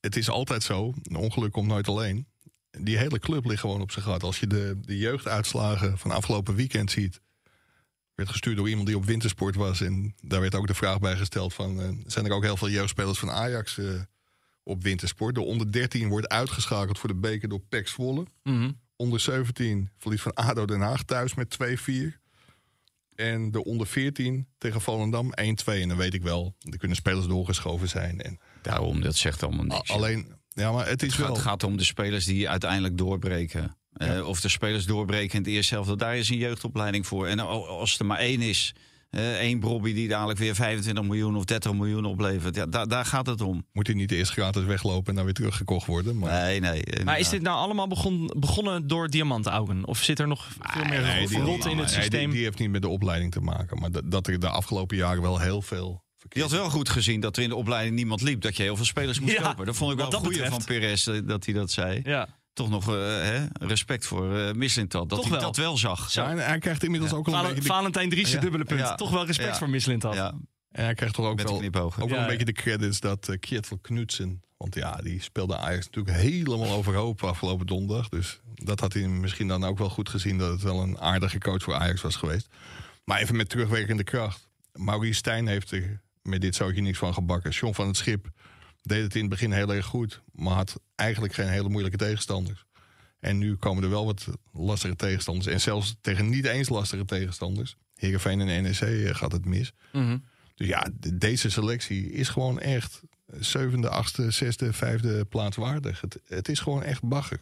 [0.00, 0.94] het is altijd zo.
[1.02, 2.26] Een ongeluk komt nooit alleen.
[2.70, 4.22] Die hele club ligt gewoon op zijn gat.
[4.22, 7.20] Als je de, de jeugduitslagen van afgelopen weekend ziet.
[8.14, 9.80] Werd gestuurd door iemand die op wintersport was.
[9.80, 12.70] En daar werd ook de vraag bij gesteld: van, eh, zijn er ook heel veel
[12.70, 14.00] jeugdspelers van Ajax eh,
[14.62, 15.34] op wintersport?
[15.34, 18.72] De onder 13 wordt uitgeschakeld voor de beker door PEC Zwolle Mhm.
[18.96, 22.17] onder 17 verlies van ADO Den Haag thuis met 2-4.
[23.18, 25.34] En de onder 14 tegen Volendam 1-2.
[25.64, 28.20] En dan weet ik wel, er kunnen spelers doorgeschoven zijn.
[28.20, 29.90] En Daarom, dat zegt allemaal niks.
[29.90, 31.26] alleen, ja, maar het is het, wel...
[31.26, 33.76] gaat, het gaat om de spelers die uiteindelijk doorbreken.
[33.92, 35.98] Eh, of de spelers doorbreken in het eerste helft.
[35.98, 37.26] Daar is een jeugdopleiding voor.
[37.26, 38.74] En al- als er maar één is,
[39.10, 42.54] eh, één Bobby die dadelijk weer 25 miljoen of 30 miljoen oplevert.
[42.54, 43.66] Ja, daar, daar gaat het om.
[43.72, 46.18] Moet hij niet eerst gratis weglopen en dan weer teruggekocht worden.
[46.18, 46.84] Maar Nee, nee.
[46.84, 49.86] eh, Maar is dit nou allemaal begon, begonnen door diamantaugen?
[49.86, 52.24] Of zit er nog veel meer Nee, nee, rot in het nee, systeem?
[52.24, 53.78] Die, die heeft niet met de opleiding te maken.
[53.80, 56.06] Maar dat, dat er de afgelopen jaren wel heel veel...
[56.28, 58.40] Je had wel goed gezien dat er in de opleiding niemand liep.
[58.40, 59.66] Dat je heel veel spelers moest Ja, kopen.
[59.66, 60.64] Dat vond ik wel goeie van.
[60.64, 62.00] Perez eh, dat hij dat zei.
[62.04, 62.28] Ja.
[62.58, 65.08] Toch nog eh, hè, respect voor eh Mislintat.
[65.08, 65.46] Dat Toch hij wel.
[65.46, 66.12] dat wel zag.
[66.12, 67.68] Ja, en hij krijgt inmiddels ook wel een Val- beetje...
[67.68, 68.42] De, Valentijn Driessen, Ja.
[68.42, 68.80] dubbele punt.
[68.80, 68.94] Ja.
[68.94, 69.56] Toch wel respect Ja.
[69.58, 70.14] voor Misslint had.
[70.14, 70.34] Ja,
[70.70, 72.02] en hij krijgt toch ook met de wel, knipogen.
[72.02, 72.36] ook wel Ja, een ja.
[72.38, 74.42] beetje de credits dat uh, Kjetil Knutsen...
[74.56, 78.08] Want ja, die speelde Ajax natuurlijk helemaal overhoop afgelopen donderdag.
[78.08, 80.38] Dus dat had hij misschien dan ook wel goed gezien...
[80.38, 82.48] dat het wel een aardige coach voor Ajax was geweest.
[83.04, 84.48] Maar even met terugwerkende kracht.
[84.72, 87.50] Maurice Stijn heeft er met dit zoutje niks van gebakken.
[87.50, 88.28] John van het Schip
[88.82, 90.22] deed het in het begin heel erg goed...
[90.32, 92.64] maar had eigenlijk geen hele moeilijke tegenstanders.
[93.20, 95.46] En nu komen er wel wat lastige tegenstanders.
[95.46, 97.76] En zelfs tegen niet eens lastige tegenstanders.
[97.94, 99.72] Heerenveen en NEC eh, gaat het mis.
[99.92, 100.18] Mhm.
[100.54, 103.00] Dus ja, de- deze selectie is gewoon echt
[103.40, 106.00] zevende, achtste, zesde, vijfde plaats waardig.
[106.00, 107.38] Het, het is gewoon echt bagger.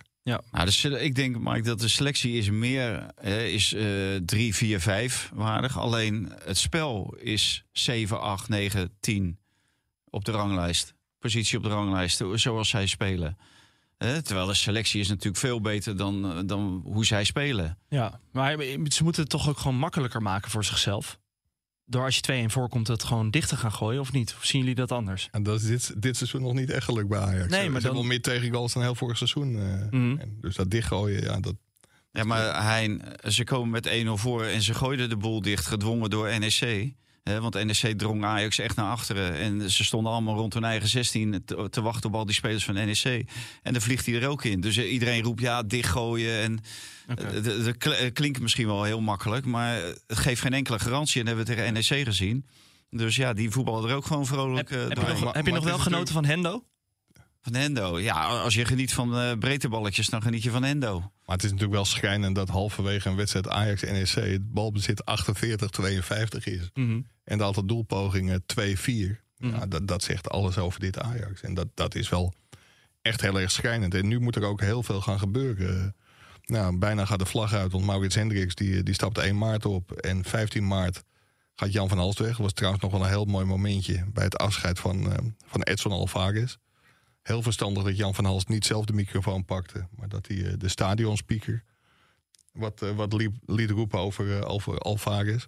[0.50, 4.54] Nou, de sele- ik denk, Mike, dat de selectie is meer eh, is eh 3,
[4.54, 5.78] 4, 5 waardig.
[5.78, 9.38] Alleen het spel is 7, 8, 9, 10
[10.10, 10.94] op de ranglijst.
[11.26, 13.38] Positie op de ranglijst, zoals zij spelen.
[13.98, 17.78] Eh, terwijl de selectie is natuurlijk veel beter dan, eh, dan hoe zij spelen.
[17.88, 18.56] Ja, maar
[18.88, 21.18] ze moeten het toch ook gewoon makkelijker maken voor zichzelf.
[21.84, 24.34] Door als je 2-1 voorkomt het gewoon dicht te gaan gooien, of niet?
[24.38, 25.28] Of zien jullie dat anders?
[25.30, 27.36] En dat is dit, dit seizoen nog niet echt gelukt bij Ajax.
[27.36, 29.58] Nee, maar Ze dan- hebben wel meer tegengoals dan heel vorig seizoen.
[29.58, 29.90] eh.
[29.90, 30.16] Mhm.
[30.40, 31.54] Dus dat dichtgooien, ja, dat,
[32.12, 36.10] Ja, maar Hein, ze komen met 1-0 voor en ze gooiden de boel dicht, gedwongen
[36.10, 36.94] door NEC.
[37.40, 39.34] Want NEC drong Ajax echt naar achteren.
[39.34, 42.64] En ze stonden allemaal rond hun eigen 16 te, te wachten op al die spelers
[42.64, 43.24] van NEC.
[43.62, 44.60] En dan vliegt hij er ook in.
[44.60, 46.42] Dus eh, iedereen roept ja, dichtgooien.
[46.42, 46.60] En
[47.06, 49.44] eh, dat kl- eh, klinkt misschien wel heel makkelijk.
[49.44, 49.74] Maar
[50.06, 51.20] het geeft geen enkele garantie.
[51.20, 52.46] En dat hebben we tegen NEC gezien.
[52.90, 55.52] Dus ja, die voetballen er ook gewoon vrolijk Heb, eh, heb je nog, heb je
[55.52, 56.64] nog wel genoten van Hendo?
[57.46, 57.98] Van Hendo.
[57.98, 60.98] Ja, als je geniet van eh breedteballetjes, dan geniet je van Hendo.
[61.00, 64.08] Maar het is natuurlijk wel schrijnend dat halverwege een wedstrijd Ajax-NEC...
[64.08, 65.02] het balbezit
[66.40, 66.70] 48-52 is.
[66.74, 66.90] Mhm.
[67.24, 68.44] En het aantal doelpogingen 2-4.
[68.56, 69.16] Mhm.
[69.38, 71.40] Ja, dat, dat zegt alles over dit Ajax.
[71.40, 72.34] En dat, dat is wel
[73.02, 73.94] echt heel erg schrijnend.
[73.94, 75.96] En nu moet er ook heel veel gaan gebeuren.
[76.44, 79.92] Nou, bijna gaat de vlag uit, want Maurits Hendricks die, die stapt 1 maart op.
[79.92, 81.02] En 15 maart
[81.54, 82.28] gaat Jan van Halst weg.
[82.28, 84.04] Dat was trouwens nog wel een heel mooi momentje...
[84.12, 86.56] bij het afscheid van, eh, van Edson Alvarez.
[87.26, 89.86] Heel verstandig dat Jan van Halst niet zelf de microfoon pakte...
[89.96, 91.64] maar dat hij eh, de stadionspeaker
[92.52, 95.46] wat, eh, wat liep, liet roepen over, eh, over Alvarez...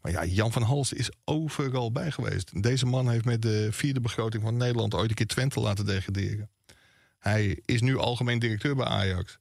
[0.00, 2.62] Maar ja, Jan van Hals is overal bij geweest.
[2.62, 6.50] Deze man heeft met de vierde begroting van Nederland ooit een keer Twente laten degraderen.
[7.18, 9.38] Hij is nu algemeen directeur bij Ajax.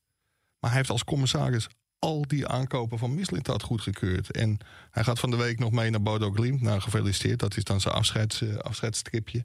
[0.59, 1.67] Maar hij heeft als commissaris
[1.99, 4.31] al die aankopen van Mislintat goedgekeurd.
[4.31, 4.57] En
[4.91, 6.61] hij gaat van de week nog mee naar Bodo Glimt.
[6.61, 7.39] Nou, gefeliciteerd.
[7.39, 9.43] Dat is dan zijn afscheids, eh, afscheidsstripje,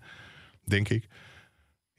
[0.64, 1.08] denk ik.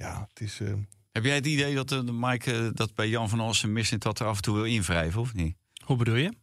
[0.01, 0.59] Ja, het is...
[0.59, 0.67] eh,
[1.11, 4.19] Heb jij het idee dat de Mike eh, dat bij Jan van Olsen misnit dat
[4.19, 5.55] er af en toe wil invrijven, of niet?
[5.85, 6.33] Hoe bedoel je?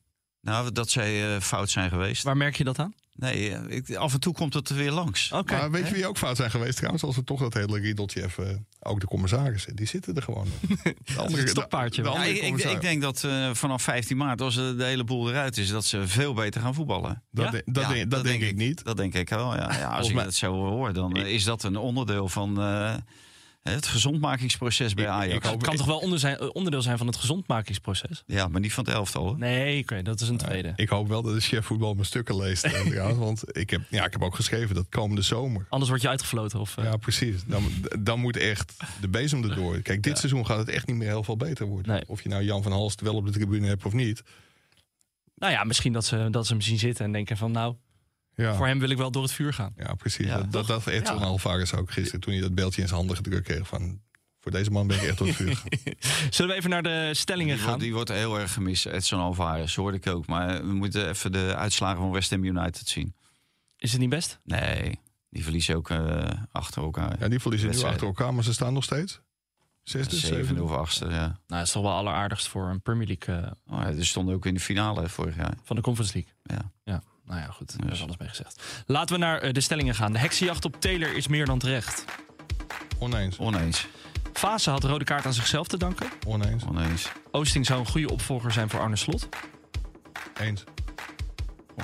[0.41, 2.23] Nou, dat zij eh, fout zijn geweest.
[2.23, 2.95] Waar merk je dat aan?
[3.15, 5.33] Nee, eh, ik, af en toe komt het er weer langs.
[5.33, 5.53] Oké.
[5.57, 7.03] maar weet je wie ook fout zijn geweest trouwens?
[7.05, 8.67] Als we toch dat hele riedeltje even...
[8.81, 10.79] Ook de commissarissen, die zitten er gewoon nog.
[10.83, 12.09] De andere- het stokpaardje de-.
[12.09, 15.57] Ja, ik, ik, denk dat eh, vanaf 15 maart, als eh, de hele boel eruit
[15.57, 17.23] is, dat ze veel beter gaan voetballen.
[17.31, 17.51] Dat, Ja?
[17.51, 18.85] de- dat, Ja, denk, dat denk ik niet.
[18.85, 19.55] Dat denk ik wel.
[19.57, 22.95] Ja, ja als ik dat zo hoor, dan eh, is dat een onderdeel van, eh,
[23.63, 25.35] Het gezondmakingsproces bij Ajax.
[25.37, 28.23] ik hoop- kan toch wel onder zijn, eh, onderdeel zijn van het gezondmakingsproces?
[28.27, 29.23] Ja, maar niet van het elftal.
[29.27, 29.39] Hoor.
[29.39, 30.73] Nee, oké, dat is een tweede.
[30.77, 32.65] Ik hoop wel dat de chef voetbal mijn stukken leest.
[32.65, 35.67] eh, want ik heb, ja, ik heb ook geschreven dat komende zomer.
[35.69, 36.61] Anders word je uitgefloten.
[36.61, 37.45] Of, eh, Ja, precies.
[37.47, 37.63] Dan,
[38.01, 39.81] dan moet echt de bezem erdoor.
[39.81, 41.93] Kijk, dit seizoen gaat het echt niet meer heel veel beter worden.
[41.93, 42.03] Nee.
[42.07, 44.23] Of je nou Jan van Halst wel op de tribune hebt of niet.
[45.35, 47.53] Nou ja, misschien dat ze, dat ze hem zien zitten en denken van...
[47.53, 47.75] nou,
[48.45, 49.73] Ja, voor hem wil ik wel door het vuur gaan.
[49.77, 50.27] ja precies.
[50.27, 51.25] Ja, dat, dat dacht Edson Ja.
[51.25, 53.67] Alvarez ook gisteren toen hij dat beeldje in zijn handen gedrukt kreeg.
[53.69, 54.01] Van,
[54.41, 55.95] voor deze man ben ik echt door het vuur gegaan.
[56.35, 57.69] Zullen we even naar de stellingen Die, gaan?
[57.69, 60.27] wordt, die wordt heel erg gemist, Edson Alvarez, hoorde ik ook.
[60.27, 63.15] Maar we moeten even de uitslagen van West Ham United zien.
[63.77, 64.39] Is het niet best?
[64.45, 64.99] Nee,
[65.31, 67.17] die verliezen ook eh, achter elkaar.
[67.21, 69.21] Ja, die verliezen nu achter elkaar, maar ze staan nog steeds.
[69.83, 70.63] Zesde, Zevende zevende.
[70.63, 71.19] of achtste, ja.
[71.27, 74.35] Nou, dat is toch wel alleraardigst voor een Premier League eh, Oh, ja, die stonden
[74.35, 75.55] ook in de finale vorig jaar.
[75.65, 76.33] van de Conference League.
[76.43, 76.73] Ja.
[76.85, 77.79] Ja, nou ja, goed.
[77.79, 77.99] Daar Dus.
[77.99, 78.83] is alles mee gezegd.
[78.87, 80.13] Laten we naar eh, de stellingen gaan.
[80.13, 82.05] De heksenjacht op Taylor is meer dan terecht.
[82.99, 83.87] Oneens, Oneens,
[84.33, 86.07] Fase had de rode kaart aan zichzelf te danken.
[86.27, 89.29] oneens, oneens, Oosting zou een goede opvolger zijn voor Arne Slot.
[90.41, 90.65] eens,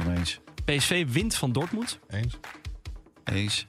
[0.00, 1.98] oneens, PSV wint van Dortmund.
[2.08, 2.36] eens,
[3.24, 3.66] eens,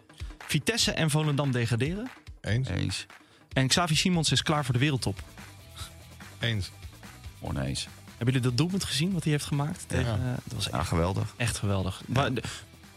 [0.48, 2.10] Vitesse en Volendam degraderen.
[2.42, 3.06] eens, eens,
[3.54, 5.20] En Xavi Simons is klaar voor de wereldtop.
[6.40, 6.72] eens.
[7.40, 7.88] oneens.
[8.18, 9.84] Hebben jullie dat doelpunt gezien wat hij heeft gemaakt?
[9.88, 11.34] Tegen, eh, dat was Ja, geweldig.
[11.38, 12.02] echt geweldig.
[12.08, 12.32] Maar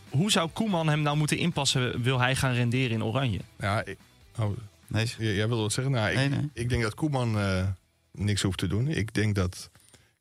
[0.08, 2.02] hoe zou Koeman hem nou moeten inpassen?
[2.02, 3.40] Wil hij gaan renderen in Oranje?
[3.58, 3.98] Ja, ik,
[4.38, 5.92] oh, Nee, j- jij wilde wat zeggen?
[5.92, 6.48] Nou, ik, Nee, nee.
[6.52, 7.66] ik denk dat Koeman eh,
[8.12, 8.88] niks hoeft te doen.
[8.88, 9.70] Ik denk dat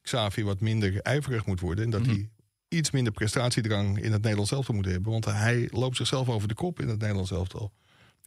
[0.02, 1.84] Xavi wat minder ijverig moet worden.
[1.84, 2.10] En dat Mhm.
[2.10, 2.30] hij
[2.68, 5.12] iets minder prestatiedrang in het Nederlands elftal moet hebben.
[5.12, 7.72] Want hij loopt zichzelf over de kop in het Nederlands elftal.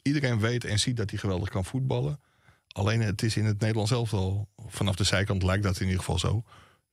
[0.03, 2.21] Iedereen weet en ziet dat hij geweldig kan voetballen.
[2.73, 6.19] Alleen het is in het Nederlands elftal, vanaf de zijkant lijkt dat in ieder geval
[6.19, 6.43] zo,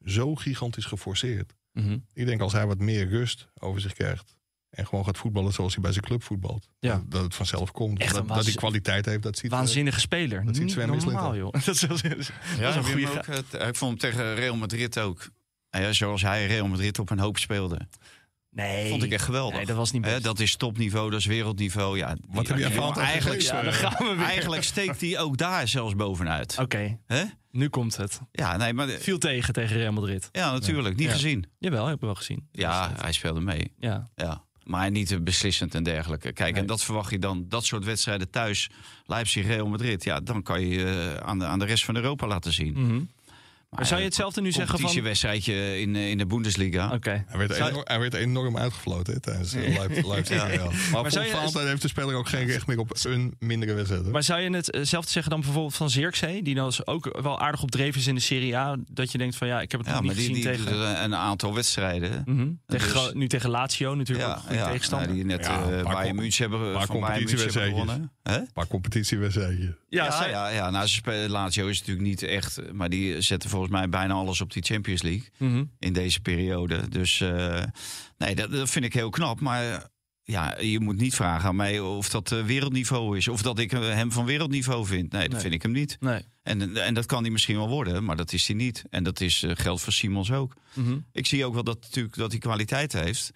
[0.05, 1.53] zo gigantisch geforceerd.
[1.73, 1.97] Mhm.
[2.13, 4.35] Ik denk als hij wat meer rust over zich krijgt.
[4.69, 6.69] En gewoon gaat voetballen zoals hij bij zijn club voetbalt.
[6.79, 6.93] Ja.
[6.93, 7.99] Dat, dat het vanzelf komt.
[7.99, 10.45] Echt dat, dat hij kwaliteit heeft, dat ziet eh, Waanzinnige speler.
[10.45, 11.51] dat ziet Sven normaal, joh.
[11.65, 12.01] Dat is, dat
[12.59, 15.29] Ja, een goede ook, eh, ik vond hem tegen Real Madrid ook.
[15.69, 17.87] En ja, zoals hij Real Madrid op een hoop speelde.
[18.65, 18.89] Nee.
[18.89, 19.55] Vond ik echt geweldig.
[19.55, 21.97] Nee, dat was niet dat is topniveau, dat is wereldniveau.
[21.97, 24.25] Ja, Wat heb fout eigenlijk, Ja, dan gaan we weer.
[24.25, 26.57] eigenlijk steekt hij ook daar zelfs bovenuit.
[26.59, 27.23] Oké, Hè?
[27.51, 28.21] nu komt het.
[28.31, 30.29] Ja, nee, maar Viel tegen tegen Real Madrid.
[30.31, 30.95] ja, natuurlijk.
[30.95, 31.13] Niet Ja.
[31.13, 31.45] gezien.
[31.59, 32.47] Jawel, heb ik wel gezien.
[32.51, 33.71] Ja, hij speelde mee.
[33.79, 34.07] ja.
[34.15, 34.45] Ja.
[34.63, 36.31] Maar niet eh, beslissend en dergelijke.
[36.33, 36.61] Kijk, Nee.
[36.61, 38.69] en dat verwacht je dan, dat soort wedstrijden thuis,
[39.05, 40.03] Leipzig, Real Madrid.
[40.03, 42.73] Ja, dan kan je eh, aan, de, aan de rest van Europa laten zien.
[42.73, 42.99] Mhm.
[43.69, 44.85] Maar zou je hetzelfde nu zeggen van...
[44.89, 44.93] Oké.
[44.93, 46.97] competitiewedstrijdje in, eh, in de Bundesliga.
[47.01, 50.07] Hij werd, Zou- enorm, hij werd enorm uitgefloten hè, tijdens uh, Leipzig.
[50.07, 50.71] Leipzig Real.
[50.91, 53.73] Maar, zou voor je- Valentijn heeft de speler ook geen recht meer op een mindere
[53.73, 54.11] wedstrijd.
[54.11, 56.43] Maar zou je hetzelfde zeggen dan bijvoorbeeld van Zirkzee?
[56.43, 58.75] Die nou ook wel aardig op dreef is in de Serie A.
[58.91, 60.65] Dat je denkt van ja, ik heb het Ja, nog maar niet die, gezien die
[60.65, 61.03] tegen...
[61.03, 62.21] een aantal wedstrijden.
[62.25, 62.47] Mhm.
[62.65, 65.07] tegen Dus- nu tegen Lazio natuurlijk ook een goede tegenstander.
[65.07, 67.63] nou, die net Ja, eh een paar Bayern München hebben paar van Bayern München hebben
[67.69, 68.11] gewonnen.
[68.23, 68.37] Hè?
[68.37, 69.77] Een paar competitiewedstrijden.
[69.89, 73.49] ja, Ja, ja, ja, nou, ze spelen, Lazio is natuurlijk niet echt, maar die zetten
[73.57, 75.63] volgens mij bijna alles op die Champions League Mhm.
[75.79, 76.87] in deze periode.
[76.89, 77.63] Dus eh,
[78.17, 79.39] nee, dat, dat vind ik heel knap.
[79.39, 79.87] Maar
[80.29, 83.27] ja, je moet niet vragen aan mij of dat eh, wereldniveau is.
[83.27, 85.11] Of dat ik eh, hem van wereldniveau vind.
[85.11, 85.41] Nee, dat Nee.
[85.41, 85.97] vind ik hem niet.
[85.99, 86.21] Nee.
[86.43, 88.83] En, en dat kan hij misschien wel worden, maar dat is hij niet.
[88.89, 90.53] En dat is eh, geldt voor Simons ook.
[90.73, 90.97] Mhm.
[91.11, 93.31] Ik zie ook wel dat, natuurlijk, dat hij kwaliteit heeft.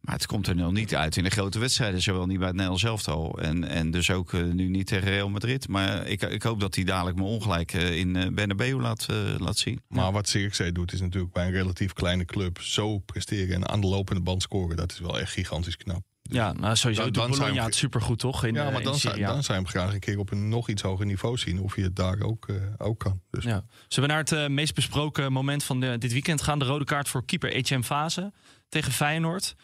[0.00, 2.02] Maar het komt er nog niet uit in de grote wedstrijden.
[2.02, 3.38] Zowel niet bij het Nederlands elftal.
[3.40, 5.68] En, en dus ook eh, nu niet tegen Real Madrid.
[5.68, 9.16] Maar ik, ik hoop dat hij dadelijk me ongelijk eh, in uh, Bernabeu laat, eh,
[9.38, 9.80] laat zien.
[9.88, 13.80] Maar wat Zirkzee doet is natuurlijk bij een relatief kleine club zo presteren en aan
[13.80, 14.76] de lopende band scoren.
[14.76, 16.02] Dat is wel echt gigantisch knap.
[16.30, 18.44] Ja, nou sowieso Dan- dan Bologna het supergoed toch?
[18.44, 20.48] In, ja, eh, maar dan, zou, dan zou je hem graag een keer op een
[20.48, 21.60] nog iets hoger niveau zien.
[21.60, 23.20] Of je het daar ook, eh, ook kan.
[23.30, 23.64] Dus Ja.
[23.88, 26.58] Zullen we naar het eh, meest besproken moment van de- dit weekend gaan?
[26.58, 28.32] De rode kaart voor keeper Etienne Fase
[28.68, 29.54] tegen Feyenoord.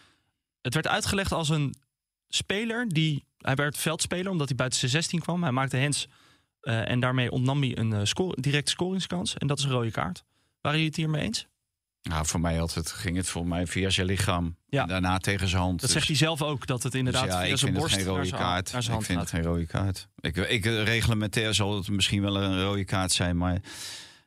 [0.60, 1.74] Het werd uitgelegd als een
[2.28, 3.24] speler die...
[3.38, 5.42] Hij werd veldspeler omdat hij buiten zijn 16 kwam.
[5.42, 6.08] Hij maakte hands
[6.60, 9.36] en daarmee ontnam hij een score, directe scoringskans.
[9.38, 10.24] En dat is een rode kaart.
[10.60, 11.46] Waren jullie het hiermee eens?
[12.02, 14.56] Nou, voor mij had het, ging het voor mij via zijn lichaam.
[14.68, 14.82] Ja.
[14.82, 15.72] En daarna tegen zijn hand.
[15.72, 17.72] Dat Dus- zegt hij zelf ook, dat het inderdaad dus ja, via ik zijn vind
[17.72, 18.72] het borst geen naar rode zijn, kaart.
[18.72, 20.08] naar zijn Ik vind het geen rode kaart.
[20.20, 23.36] Ik, ik, reglementair zal het misschien wel een rode kaart zijn.
[23.36, 23.60] Maar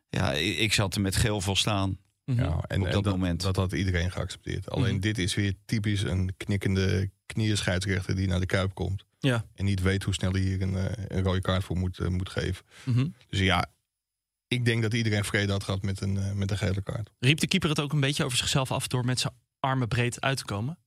[0.10, 1.98] ja, ik, ik zat er met geel volstaan.
[2.26, 2.40] Mhm.
[2.40, 3.42] Ja, en, Op en dat dat, moment.
[3.42, 4.70] dat had iedereen geaccepteerd.
[4.70, 5.02] Alleen Mhm.
[5.02, 9.06] dit is weer typisch een knikkende knieënscheidsrechter die naar de kuip komt.
[9.20, 9.46] Ja.
[9.56, 12.08] En niet weet hoe snel hij hier een, eh, een rode kaart voor moet, eh,
[12.08, 12.66] moet geven.
[12.84, 13.08] Mhm.
[13.30, 13.66] Dus ja,
[14.56, 17.10] ik denk dat iedereen vrede had gehad met een, eh, met een gele kaart.
[17.20, 20.22] Riep de keeper het ook een beetje over zichzelf af door met zijn armen breed
[20.22, 20.78] uit te komen?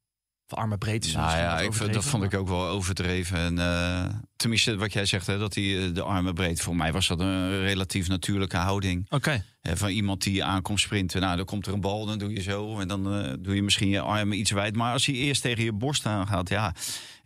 [0.50, 3.38] Of arme breed is Nou ja, ik, vind- dat vond ik ook wel overdreven.
[3.38, 6.60] En, eh, tenminste, wat jij zegt, hè, dat hij eh, de armen breed.
[6.60, 9.06] Voor mij was dat een relatief natuurlijke houding.
[9.10, 11.20] Oké, Hè, van iemand die aankomt sprinten.
[11.20, 12.80] Nou, dan komt er een bal, dan doe je zo.
[12.80, 14.76] En dan eh, doe je misschien je armen iets wijd.
[14.76, 16.74] Maar als hij eerst tegen je borst aan gaat, ja.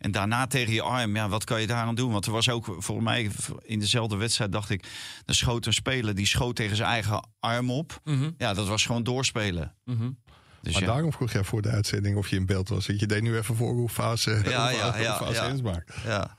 [0.03, 2.11] En daarna tegen je arm, ja, wat kan je daaraan doen?
[2.11, 3.29] Want er was ook, volgens mij,
[3.61, 4.85] in dezelfde wedstrijd, dacht ik.
[5.25, 7.99] Er schoot een speler, die schoot tegen zijn eigen arm op.
[8.03, 9.73] Mhm, Ja, dat was gewoon doorspelen.
[9.85, 10.09] mhm.
[10.61, 10.87] Dus Maar ja.
[10.87, 12.87] daarom vroeg jij voor de uitzending of je in beeld was.
[12.87, 15.47] Want je deed nu even voor hoe fase, hoe ja, fase, ja, hoe fase ja.
[15.47, 15.81] Hensbach.
[16.05, 16.35] Ja.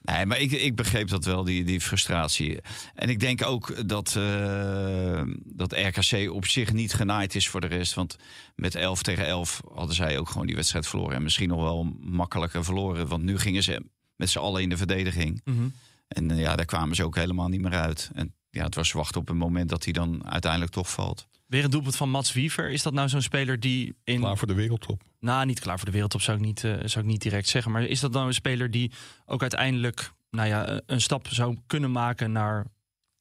[0.00, 2.58] Nee, maar ik, ik begreep dat wel, die, die frustratie.
[2.94, 7.66] En ik denk ook dat, eh, dat RKC op zich niet genaaid is voor de
[7.66, 7.94] rest.
[7.94, 8.16] Want
[8.54, 11.14] met 11 tegen 11 hadden zij ook gewoon die wedstrijd verloren.
[11.16, 13.06] En misschien nog wel makkelijker verloren.
[13.08, 13.82] Want nu gingen ze
[14.16, 15.40] met z'n allen in de verdediging.
[15.44, 15.68] Mhm.
[16.08, 18.10] En eh, ja, daar kwamen ze ook helemaal niet meer uit.
[18.14, 21.28] En ja, het was wachten op een moment dat hij dan uiteindelijk toch valt.
[21.48, 22.70] Weer een doelpunt van Mats Wiever.
[22.70, 24.20] Is dat nou zo'n speler die in...
[24.20, 25.02] Klaar voor de wereldtop.
[25.20, 27.72] Nou, niet klaar voor de wereldtop zou ik niet, eh, zou ik niet direct zeggen.
[27.72, 28.92] Maar is dat dan een speler die
[29.26, 32.66] ook uiteindelijk nou ja, eh, een stap zou kunnen maken naar,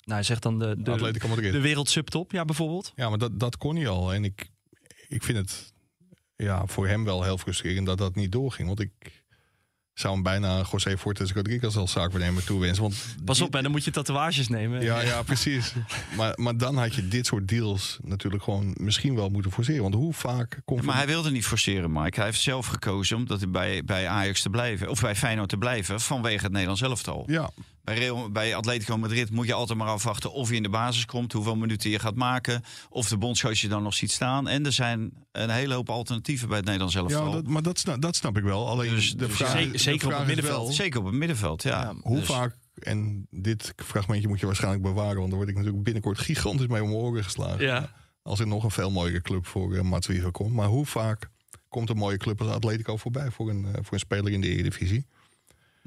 [0.04, 2.92] nou zeg dan de, de wereldsubtop, ja bijvoorbeeld?
[2.96, 4.14] Ja, maar dat, dat kon hij al.
[4.14, 4.50] En ik,
[5.08, 5.74] ik vind het
[6.36, 8.68] ja, voor hem wel heel frustrerend dat dat niet doorging.
[8.68, 9.24] Want ik
[10.00, 12.84] zou hem bijna José Fortes Rodriguez als zaakwaarnemer toewensen.
[12.84, 14.82] Want Pas die- op, hè, dan moet je tatoeages nemen.
[14.84, 15.74] Ja, ja, precies.
[16.16, 19.82] maar, maar dan had je dit soort deals natuurlijk gewoon misschien wel moeten forceren.
[19.82, 22.16] Want hoe vaak komt Maar hij wilde niet forceren, Mike.
[22.16, 24.90] Hij heeft zelf gekozen om dat hij bij, bij Ajax te blijven.
[24.90, 27.24] Of bij Feyenoord te blijven vanwege het Nederlands elftal.
[27.28, 27.50] Ja,
[27.88, 31.06] Bij, Real, bij Atletico Madrid moet je altijd maar afwachten of je in de basis
[31.06, 34.48] komt, hoeveel minuten je gaat maken, of de bondscoach je dan nog ziet staan.
[34.48, 37.26] En er zijn een hele hoop alternatieven bij het Nederlands elftal.
[37.26, 38.68] ja dat, maar dat snap, dat snap ik wel.
[38.68, 40.64] Alleen Dus- de dus vraag, zeker- de zeker op het middenveld.
[40.66, 41.82] wel, Zeker op het middenveld, ja.
[41.82, 45.56] Ja, hoe Dus- vaak, en dit fragmentje moet je waarschijnlijk bewaren, want daar word ik
[45.56, 47.66] natuurlijk binnenkort gigantisch mee om mijn oren geslagen.
[47.66, 47.92] Ja.
[48.22, 50.54] Als er nog een veel mooiere club voor uh, komt.
[50.54, 51.30] Maar hoe vaak
[51.70, 54.48] komt een mooie club als Atletico voorbij voor een, eh, voor een speler in de
[54.48, 55.06] Eredivisie?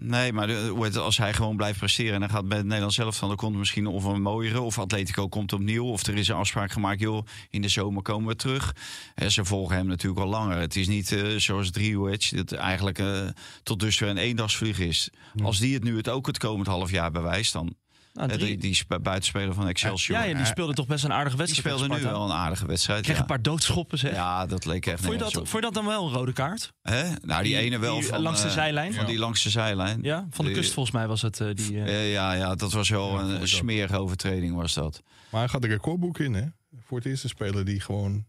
[0.02, 3.28] Nee, maar de- als hij gewoon blijft presteren en hij gaat bij het Nederlands elftal,
[3.28, 6.36] dan komt er misschien of een mooiere, of Atletico komt opnieuw, of er is een
[6.36, 8.74] afspraak gemaakt, joh, in de zomer komen we terug.
[9.14, 10.58] Hè, ze volgen hem natuurlijk al langer.
[10.58, 13.28] Het is niet eh, zoals Driewedge, dat eigenlijk eh,
[13.62, 15.10] tot dusver een eendagsvlieg is.
[15.42, 17.74] Als die het nu het ook het komend half jaar bewijst, dan
[18.12, 20.18] Nou, eh, drie- die, die buitenspeler van Excelsior.
[20.18, 21.76] ja, ja, die speelde toch best een aardige die wedstrijd.
[21.76, 23.02] speelde tegen nu wel een aardige wedstrijd.
[23.02, 23.20] Kreeg Ja.
[23.20, 24.12] een paar doodschoppen, zeg.
[24.14, 25.34] ja, dat leek echt Vond je, dat, op.
[25.34, 26.72] vond je dat dan wel een rode kaart?
[26.82, 27.10] Hè?
[27.22, 28.94] Nou, die, ene wel die van, langs de eh, zijlijn?
[28.94, 29.98] Van die langs de zijlijn.
[30.02, 31.40] Ja, van de Die- kust volgens mij was het.
[31.40, 35.02] eh, die, eh, Eh, ja, ja, dat was wel Ja, een smerige overtreding was dat.
[35.30, 36.44] Maar hij gaat de recordboek in, hè?
[36.86, 38.24] Voor het eerste speler die gewoon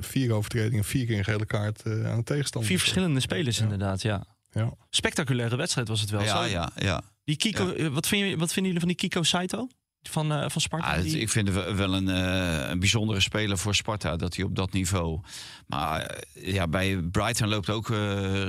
[0.00, 2.70] vier overtredingen, vier keer een gele kaart eh, aan de tegenstander.
[2.70, 3.62] vier verschillende spelers Ja.
[3.62, 4.24] inderdaad, ja.
[4.52, 4.70] Ja.
[4.90, 6.22] Spectaculaire wedstrijd was het wel.
[6.22, 7.00] Ja, Zo- ja, ja.
[7.26, 9.68] Die Kiko, eh, wat, vind je, wat vinden jullie van die Kiko Saito?
[10.02, 10.86] Van, eh, van Sparta?
[10.86, 14.36] Ah, het- Die- ik vind het wel een, eh, een bijzondere speler voor Sparta, dat
[14.36, 15.20] hij op dat niveau.
[15.66, 17.86] Maar ja, bij Brighton loopt ook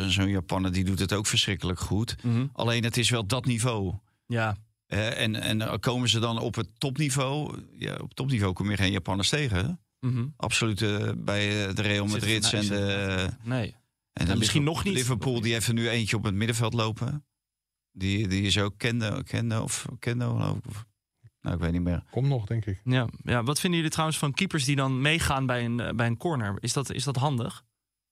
[0.08, 2.16] zo'n Japaner, die doet het ook verschrikkelijk goed.
[2.24, 2.46] Mhm.
[2.54, 3.94] Alleen het is wel dat niveau.
[4.28, 4.56] Ja,
[4.88, 7.60] en, en komen ze dan op het topniveau?
[7.78, 9.80] Ja, op topniveau kom je geen Japanners tegen.
[10.00, 10.26] mhm.
[10.38, 10.80] Absoluut
[11.26, 13.76] bij de Real Madrid van- en de, nee.
[14.13, 14.94] en de Ja, misschien nog niet.
[14.94, 17.26] Liverpool die heeft er nu eentje op het middenveld lopen.
[17.97, 20.65] Die, die is ook Kendo, Kendo of Kendo geloof ik.
[20.67, 20.86] Of-
[21.41, 22.03] Nou, ik weet niet meer.
[22.12, 22.81] Komt nog, denk ik.
[22.83, 23.07] Ja.
[23.23, 26.17] ja, wat vinden jullie trouwens van keepers die dan meegaan bij een, eh, bij een
[26.17, 26.55] corner?
[26.60, 27.63] Is dat, is dat handig?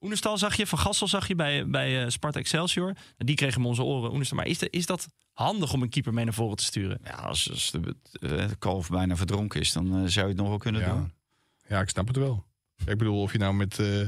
[0.01, 2.93] Oenerstal zag je, Van Gassel zag je bij, bij eh, Sparta Excelsior.
[3.17, 4.37] Die kregen hem onze oren, Oenerstal.
[4.37, 6.99] Maar is, de, is dat handig om een keeper mee naar voren te sturen?
[7.03, 10.47] Ja, als, als de, eh, de kalf bijna verdronken is, dan zou je het nog
[10.49, 10.93] wel kunnen Ja.
[10.93, 11.13] doen.
[11.67, 12.45] ja, ik snap het wel.
[12.85, 14.07] Ik bedoel, of je nou met, eh,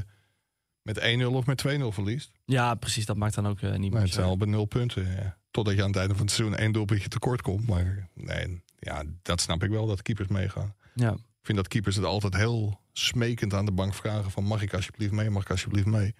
[0.82, 2.32] met 1-0 of met 2-0 verliest.
[2.44, 3.06] Ja, precies.
[3.06, 5.06] Dat maakt dan ook niet meer het zijn al bij nul punten.
[5.10, 5.38] Ja.
[5.58, 7.66] Totdat je aan het einde van het seizoen één doelpuntje tekort komt.
[7.68, 10.74] Maar nee, ja, dat snap ik wel, dat keepers meegaan.
[10.94, 11.10] Ja.
[11.12, 14.44] Ik vind dat keepers het altijd heel smekend aan de bank vragen van...
[14.44, 16.14] mag ik alsjeblieft mee, mag ik alsjeblieft mee?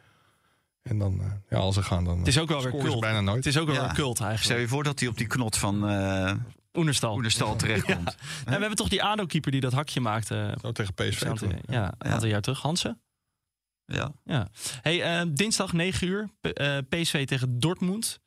[0.83, 3.01] En dan, eh, ja, als ze gaan, dan Het is ook wel weer cult.
[3.01, 3.37] bijna nooit.
[3.45, 3.83] Het is ook wel Ja.
[3.85, 4.61] weer cult Stel eigenlijk.
[4.61, 6.33] je voor dat hij op die knot van eh
[6.75, 7.15] Oenerstal.
[7.15, 8.15] Oenerstal terechtkomt.
[8.39, 10.57] En we hebben toch die ADO-keeper die dat hakje maakte.
[10.63, 11.59] Zo tegen PSV een aantal- toen.
[11.67, 12.61] ja, een aantal jaar terug.
[12.61, 13.01] Hansen?
[13.85, 14.13] Ja.
[14.25, 14.49] Ja.
[14.83, 16.29] Hey, eh, dinsdag 9 uur.
[16.41, 18.21] P- eh, PSV tegen Dortmund.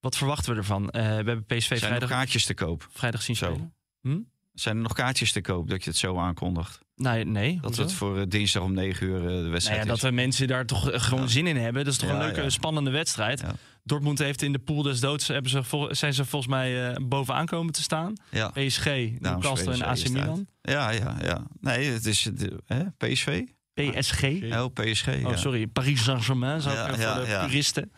[0.00, 0.90] Wat verwachten we ervan?
[0.90, 2.88] Eh, we hebben PSV Zijn er nog vrijdag, kaartjes te koop?
[2.90, 3.70] vrijdag zien Zo.
[4.00, 4.18] Hm?
[4.52, 6.78] Zijn er nog kaartjes te koop dat je het zo aankondigt?
[6.94, 7.58] Nee, nee.
[7.60, 10.02] Dat het voor eh, dinsdag om 9 uur eh, de Nou wedstrijd dat is?
[10.02, 11.28] er mensen daar toch gewoon Ja.
[11.30, 11.84] zin in hebben.
[11.84, 13.44] Dat is toch Ja, een leuke, spannende wedstrijd.
[13.82, 17.72] Dortmund heeft in de pool des doods hebben ze, zijn ze volgens mij bovenaan komen
[17.72, 18.12] te staan.
[18.30, 18.48] Ja.
[18.48, 18.84] PSG,
[19.18, 20.46] Newcastle en AC Milan.
[20.62, 21.46] Ja, ja, ja.
[21.60, 22.82] Nee, het is de, hè?
[22.96, 23.42] PSV?
[23.74, 24.22] PSG.
[24.52, 25.08] Oh, PSG.
[25.24, 25.66] Oh, sorry.
[25.66, 27.92] Paris Saint-Germain, zou ik Ja, ja, voor de puristen.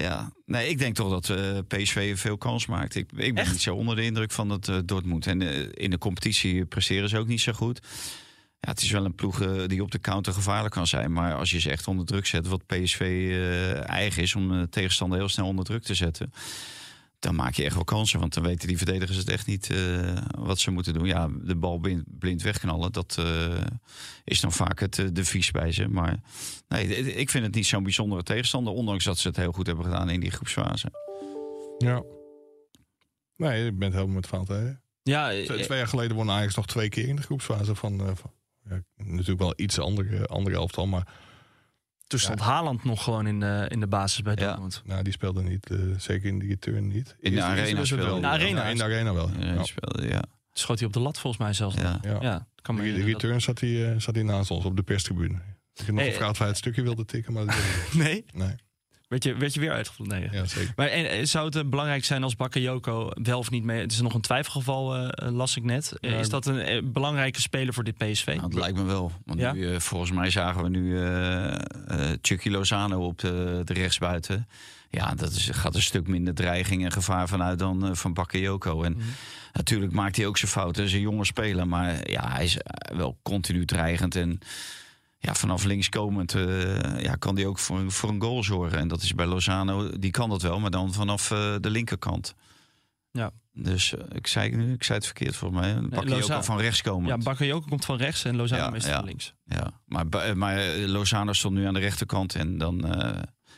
[0.00, 2.94] Ja, nee, ik denk toch dat eh, PSV veel kans maakt.
[2.94, 3.52] Ik, ik ben Echt?
[3.52, 5.26] niet zo onder de indruk van dat eh, Dortmund.
[5.26, 7.80] En eh, in de competitie presteren ze ook niet zo goed.
[8.60, 11.12] Ja, het is wel een ploeg die op de counter gevaarlijk kan zijn.
[11.12, 13.30] Maar als je ze echt onder druk zet, wat PSV
[13.86, 16.32] eigen is om de tegenstander heel snel onder druk te zetten.
[17.18, 18.20] Dan maak je echt wel kansen.
[18.20, 21.06] Want dan weten die verdedigers het echt niet eh, wat ze moeten doen.
[21.06, 23.60] Ja, de bal blind, blind wegknallen, dat eh,
[24.24, 25.88] is dan vaak het uh, devies bij ze.
[25.88, 26.20] Maar
[26.68, 28.72] nee, ik vind het niet zo'n bijzondere tegenstander.
[28.72, 30.88] Ondanks dat ze het heel goed hebben gedaan in die groepsfase.
[31.78, 32.02] Ja.
[33.36, 34.80] Nee, ik ben het helemaal met Valentijn.
[35.02, 38.00] Ja, Twee, eh, twee jaar geleden won Ajax nog twee keer in de groepsfase van...
[38.00, 38.32] eh, van
[38.68, 41.08] ja, natuurlijk wel iets andere, andere elftal, maar
[42.06, 44.46] toen stond Haaland nog gewoon in de, in de basis bij Ja.
[44.46, 44.82] Dortmund.
[44.84, 45.70] nou, die speelde niet.
[45.70, 47.16] eh, zeker in die return niet.
[47.20, 48.14] In de arena speelde.
[48.14, 48.62] In de arena.
[48.62, 49.30] Ja, in de arena wel.
[49.38, 50.22] Ja, speelde, ja.
[50.52, 51.76] Schoot hij op de lat volgens mij zelfs.
[51.76, 51.98] Ja.
[52.02, 52.18] Ja.
[52.20, 54.82] ja kan me De dat- return zat hij, eh, zat hij naast ons op de
[54.82, 55.34] perstribune.
[55.74, 57.54] Ik heb nog Hey, gevraagd of hij het stukje wilde tikken, maar dat.
[57.92, 58.24] Nee?
[58.32, 58.54] Nee,
[59.08, 60.20] Werd je, werd je weer uitgevlogen?
[60.20, 60.28] Nee.
[60.32, 60.72] ja, zeker.
[60.76, 63.80] Maar en, eh, zou het eh, belangrijk zijn als Bakayoko wel of niet mee...
[63.80, 65.92] Het is nog een twijfelgeval, eh, las ik net.
[66.00, 66.18] Ja.
[66.18, 68.26] is dat een belangrijke speler voor dit PSV?
[68.26, 69.12] Nou, het lijkt me wel.
[69.24, 69.52] Want Ja?
[69.52, 70.98] nu, volgens mij zagen we nu
[72.22, 74.48] Chucky Lozano op de, de rechtsbuiten.
[74.90, 78.82] Ja, dat is, gaat een stuk minder dreiging en gevaar vanuit dan van Bakayoko.
[78.82, 79.02] En Mhm.
[79.52, 80.76] natuurlijk maakt hij ook zijn fouten.
[80.82, 82.56] Hij is een jonge speler, maar ja, hij is
[82.96, 84.14] wel continu dreigend.
[84.16, 84.38] En
[85.18, 88.78] ja, vanaf links komend eh, ja, kan hij ook voor, voor een goal zorgen.
[88.78, 92.34] En dat is bij Lozano, die kan dat wel, maar dan vanaf eh, de linkerkant.
[93.10, 93.30] Ja.
[93.52, 95.74] Dus eh, ik, zei, nu, ik zei het verkeerd volgens mij.
[95.74, 97.08] Bakayoko Lozano- van rechts komen.
[97.08, 98.96] Ja, Bakayoko komt van rechts en Lozano Ja, meestal ja.
[98.96, 99.34] van links.
[99.44, 102.78] Ja, maar, maar Lozano stond nu aan de rechterkant en dan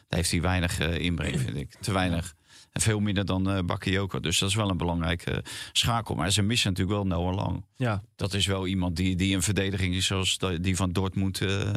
[0.08, 1.74] daar heeft hij weinig inbreng, vind ik.
[1.80, 2.34] Te weinig.
[2.78, 4.20] En veel minder dan eh Bakayoko.
[4.20, 6.14] Dus dat is wel een belangrijke eh, schakel.
[6.14, 7.64] Maar ze missen natuurlijk wel Noah Lang.
[7.76, 11.40] Ja, Dat is wel iemand die, die een verdediging is zoals die van Dortmund.
[11.40, 11.72] eh,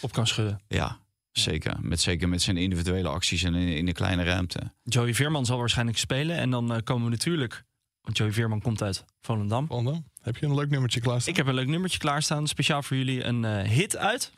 [0.00, 0.60] op kan schudden.
[0.68, 0.98] ja,
[1.32, 1.76] zeker.
[1.80, 4.72] Met, zeker met zijn individuele acties en in, in de kleine ruimte.
[4.82, 6.36] Joey Veerman zal waarschijnlijk spelen.
[6.36, 7.64] En dan komen we natuurlijk...
[8.00, 9.66] Want Joey Veerman komt uit Volendam.
[9.66, 11.30] Volendam, heb je een leuk nummertje klaarstaan?
[11.32, 12.46] Ik heb een leuk nummertje klaarstaan.
[12.48, 14.32] Speciaal voor jullie een eh, hit uit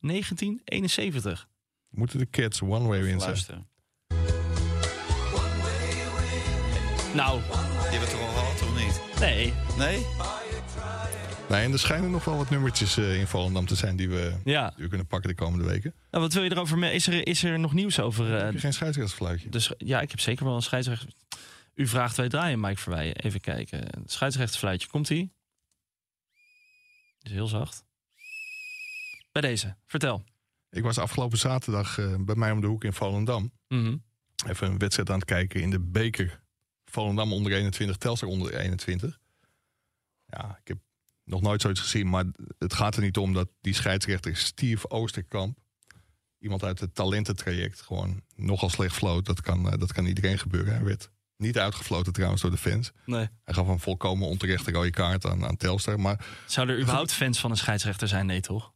[0.00, 1.48] 1971.
[1.90, 3.68] Moeten de Kids One Way Win zijn?
[7.18, 7.50] Nou, Die
[7.90, 9.20] hebben we toch al gehad, of niet?
[9.20, 9.52] nee.
[9.78, 10.06] Nee?
[11.48, 14.36] Nee, en er schijnen nog wel wat nummertjes eh, in Volendam te zijn die we,
[14.44, 14.68] Ja.
[14.74, 15.94] die we kunnen pakken de komende weken.
[16.10, 16.92] Nou, wat wil je erover?
[16.92, 18.36] Is er, is er nog nieuws over?
[18.36, 19.48] eh, heb je geen scheidsrechtsfluitje?
[19.48, 21.08] Dus ja, ik heb zeker wel een scheidsrechter.
[21.74, 23.16] U vraagt wij draaien, Mike Verweijen.
[23.16, 23.78] Even kijken.
[23.78, 25.32] Het scheidsrechtersfluitje, komt ie?
[27.20, 27.84] Is heel zacht.
[29.32, 30.24] Bij deze, vertel.
[30.70, 33.52] Ik was afgelopen zaterdag eh, bij mij om de hoek in Volendam.
[33.68, 33.96] Mhm.
[34.46, 36.40] Even een wedstrijd aan het kijken in de beker.
[36.90, 39.18] Volendam onder 21, Telstar onder 21.
[40.26, 40.78] Ja, ik heb
[41.24, 42.08] nog nooit zoiets gezien.
[42.08, 42.24] Maar
[42.58, 45.58] het gaat er niet om dat die scheidsrechter Steve Oosterkamp...
[46.38, 49.26] iemand uit het talententraject gewoon nogal slecht floot.
[49.26, 50.74] Dat kan, eh, dat kan iedereen gebeuren.
[50.74, 52.92] Hij werd niet uitgefloten trouwens door de fans.
[53.04, 53.28] Nee.
[53.44, 56.00] Hij gaf een volkomen onterechte rode kaart aan, aan Telstar.
[56.00, 58.26] Maar Zou er überhaupt fans van een scheidsrechter zijn?
[58.26, 58.72] Nee, toch?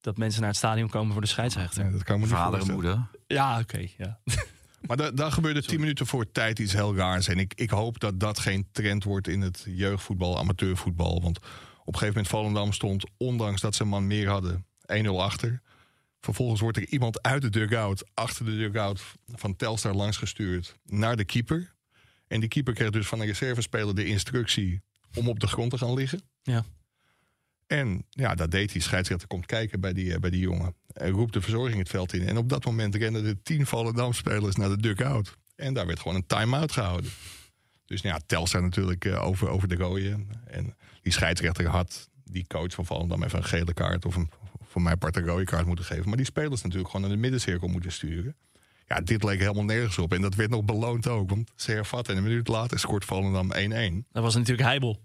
[0.00, 1.92] Dat mensen naar het stadion komen voor de scheidsrechter.
[1.92, 3.08] dat kan ik me niet Vader en moeder.
[3.26, 3.88] Ja, oké.
[3.96, 4.20] ja.
[4.86, 7.28] Maar da- daar gebeurde tien minuten voor tijd iets heel raars.
[7.28, 11.22] En ik, ik hoop dat dat geen trend wordt in het jeugdvoetbal, amateurvoetbal.
[11.22, 11.44] Want op
[11.94, 14.66] een gegeven moment Volendam stond, ondanks dat ze een man meer hadden,
[15.04, 15.62] 1-0 achter.
[16.20, 19.02] Vervolgens wordt er iemand uit de dugout, achter de dugout
[19.34, 21.74] van Telstar langs gestuurd naar de keeper.
[22.28, 24.82] En die keeper kreeg dus van de reservespeler de instructie
[25.14, 26.20] om op de grond te gaan liggen.
[26.42, 26.64] Ja.
[27.66, 28.80] En ja, dat deed hij.
[28.80, 30.74] Scheidsrechter komt kijken bij die, eh, bij die jongen.
[30.92, 32.28] En roept de verzorging het veld in.
[32.28, 35.36] En op dat moment renden de tien Volendam-spelers naar de dugout.
[35.56, 37.10] En daar werd gewoon een time-out gehouden.
[37.86, 40.26] Dus nou ja, Telstar natuurlijk eh, over, over de rode.
[40.46, 44.04] En die scheidsrechter had die coach van Volendam even een gele kaart...
[44.04, 44.30] of een,
[44.62, 46.08] voor mij part een rode kaart moeten geven.
[46.08, 48.36] Maar die spelers natuurlijk gewoon naar de middencirkel moeten sturen.
[48.86, 50.12] Ja, dit leek helemaal nergens op.
[50.12, 51.30] En dat werd nog beloond ook.
[51.30, 53.56] Want ze hervatten en een minuut later scoort Volendam 1-1.
[54.12, 55.00] Dat was natuurlijk Heibel.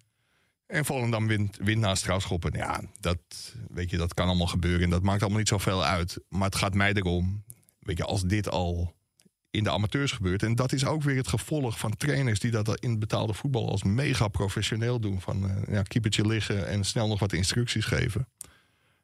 [0.72, 2.52] En Volendam wint, wint na strafschoppen.
[2.56, 3.18] Ja, dat,
[3.70, 4.82] weet je, dat kan allemaal gebeuren.
[4.84, 6.18] En dat maakt allemaal niet zoveel uit.
[6.30, 7.44] Maar het gaat mij erom.
[7.80, 8.94] Weet je, als dit al
[9.50, 10.44] in de amateurs gebeurt.
[10.44, 13.84] En dat is ook weer het gevolg van trainers die dat in betaalde voetbal als
[13.84, 15.22] mega professioneel doen.
[15.22, 18.28] Van eh ja, keepertje liggen en snel nog wat instructies geven.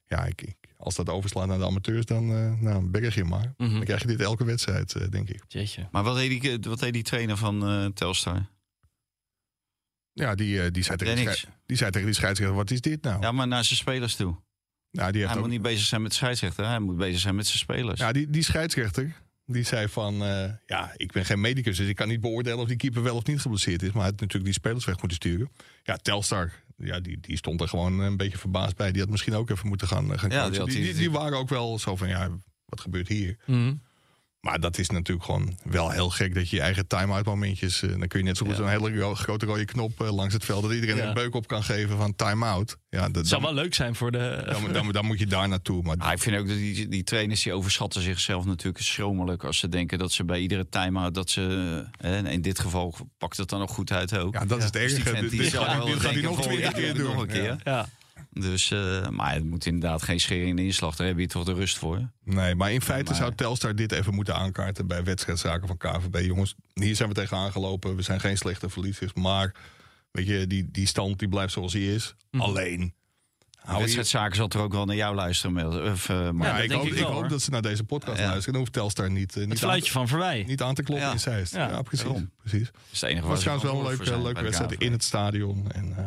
[0.07, 3.53] Ja, ik, ik- als dat overslaat naar de amateurs, dan eh nou, berg je maar.
[3.57, 3.71] Mhm.
[3.73, 5.43] Dan krijg je dit elke wedstrijd, eh, denk ik.
[5.47, 5.87] Jeetje.
[5.91, 8.45] Maar wat deed die, wat deed die trainer van eh, Telstar?
[10.19, 11.15] Ja, die, eh, die, zei tegen
[11.65, 13.21] die, zei tegen die scheidsrechter, wat is dit nou?
[13.21, 14.35] Ja, maar naar zijn spelers toe.
[14.91, 16.65] Nou, die heeft Hij ook- moet niet bezig zijn met de scheidsrechter.
[16.67, 17.99] Hij moet bezig zijn met zijn spelers.
[17.99, 20.23] Ja, die, die scheidsrechter, die zei van...
[20.23, 22.59] eh, ja, ik ben geen medicus, dus ik kan niet beoordelen...
[22.59, 23.87] of die keeper wel of niet geblesseerd is.
[23.91, 25.51] Maar hij had natuurlijk die spelers weg moeten sturen.
[25.83, 28.91] Ja, Telstar, ja, die, die stond er gewoon een beetje verbaasd bij.
[28.91, 30.65] Die had misschien ook even moeten gaan, eh, gaan Ja, coachen.
[30.65, 32.29] die die, waren ook wel zo van, ja,
[32.65, 33.37] wat gebeurt hier?
[33.45, 33.73] Mhm.
[34.39, 37.81] Maar dat is natuurlijk gewoon wel heel gek dat je je eigen time-out momentjes...
[37.81, 38.61] eh, dan kun je net zo goed Ja.
[38.61, 40.61] zo'n hele ro- grote rode knop eh, langs het veld...
[40.63, 41.07] dat iedereen Ja.
[41.07, 42.77] een beuk op kan geven van time-out.
[42.89, 44.43] Ja, dat, zou wel leuk zijn voor de...
[44.61, 45.83] dan, dan, dan moet je daar naartoe.
[45.83, 49.43] Maar Ah, ik vind ook dat die, die trainers die overschatten zichzelf natuurlijk schromelijk.
[49.43, 51.85] Als ze denken dat ze bij iedere time-out dat ze.
[51.99, 54.33] eh, in dit geval pakt het dan nog goed uit ook.
[54.33, 56.93] ja, dat is het Dus die vent die gaat- hij denken nog twintig ja, keer
[56.93, 57.03] doen.
[57.05, 57.57] nog een keer.
[57.63, 57.89] Ja.
[58.31, 60.95] Dus, eh, maar het moet inderdaad geen schering in de inslag.
[60.95, 62.09] Daar heb je toch de rust voor.
[62.23, 66.25] Nee, maar in feite Maar- zou Telstar dit even moeten aankaarten bij wedstrijdzaken van KVB.
[66.25, 67.95] Jongens, hier zijn we tegenaan gelopen.
[67.95, 69.13] We zijn geen slechte verliezers.
[69.13, 69.55] Maar
[70.11, 72.15] weet je, die, die stand die blijft zoals die is.
[72.31, 72.43] Mhm.
[72.43, 72.93] Alleen.
[73.77, 75.91] Wedstrijdzaken zal toch ook wel naar jou luisteren.
[75.91, 78.23] Of, eh, maar Ja, ik hoop, ik wel, dat ze naar deze podcast Ja.
[78.25, 78.51] luisteren.
[78.51, 80.43] Dan hoeft Telstar niet, eh, Het niet, aan, fluitje te, van Verwij.
[80.47, 81.13] niet aan te kloppen Ja.
[81.13, 81.53] in Zeist.
[81.53, 82.07] Ja, Ja, precies.
[82.37, 82.65] precies.
[82.71, 85.71] dat is het enige Het ze trouwens wel een leuke, leuke wedstrijd in het stadion.
[85.71, 86.03] En, eh,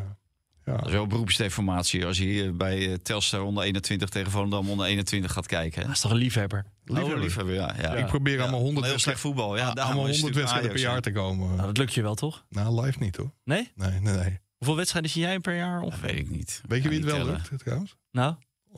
[0.71, 0.77] ja.
[0.77, 4.87] Dat is wel beroepsdeformatie als je hier bij eh, Telstar onder 21 tegen Volendam onder
[4.87, 5.81] 21 gaat kijken.
[5.81, 5.87] hè?
[5.87, 6.65] Dat is toch een liefhebber?
[6.85, 7.17] Liefhebber.
[7.17, 7.75] Oh, liefhebber, ja.
[7.81, 7.95] ja.
[7.95, 9.57] Ik probeer Ja, allemaal 100 Heel slecht voetbal.
[9.57, 11.49] Ja, daarom allemaal is het 100 wedstrijden per jaar te komen.
[11.55, 12.45] Nou, dat lukt je wel, toch?
[12.49, 13.31] Nou, live niet hoor.
[13.45, 13.71] Nee?
[13.75, 14.39] Nee, nee, nee.
[14.57, 15.81] Hoeveel wedstrijden zie jij per jaar?
[15.83, 15.91] Of...
[15.91, 16.63] Dat weet ik niet.
[16.69, 17.43] Weet je wie het wel tellen.
[17.51, 17.97] lukt trouwens?
[18.11, 18.35] Nou?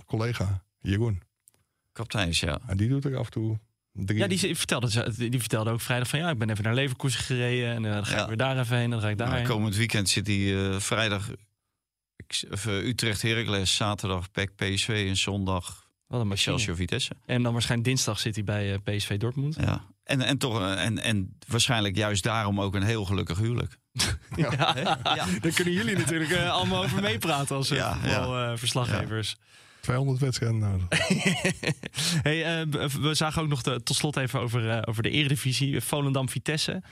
[0.06, 1.22] Collega, Jeroen.
[1.92, 2.58] Kapteins, ja.
[2.68, 3.58] Ja, die doet er af en toe
[3.92, 4.18] drie.
[4.18, 7.74] Ja, die vertelde, die vertelde ook vrijdag van ja, ik ben even naar Leverkusen gereden
[7.74, 8.20] en eh, dan ga Ja.
[8.22, 9.48] ik weer daar even heen en dan ga ik Nou, daarheen.
[9.48, 11.30] komend weekend zit hij eh, vrijdag
[12.50, 16.30] of, Utrecht Heracles, zaterdag PEC PSV en zondag Wat een.
[16.30, 17.12] Excelsior Vitesse.
[17.26, 19.56] En dan waarschijnlijk dinsdag zit hij bij eh, PSV Dortmund.
[19.60, 19.84] Ja.
[20.04, 23.78] En, en, toch, eh, en, en waarschijnlijk juist daarom ook een heel gelukkig huwelijk.
[24.36, 24.74] Ja.
[25.04, 25.26] Ja.
[25.40, 29.36] Daar kunnen jullie natuurlijk eh, allemaal over meepraten als eh, Ja, voetbalverslaggevers.
[29.80, 30.86] 200 wedstrijden nodig.
[32.28, 32.66] hey,
[33.00, 35.80] we zagen ook nog de, tot slot even over, eh, over de eredivisie.
[35.80, 36.82] Volendam-Vitesse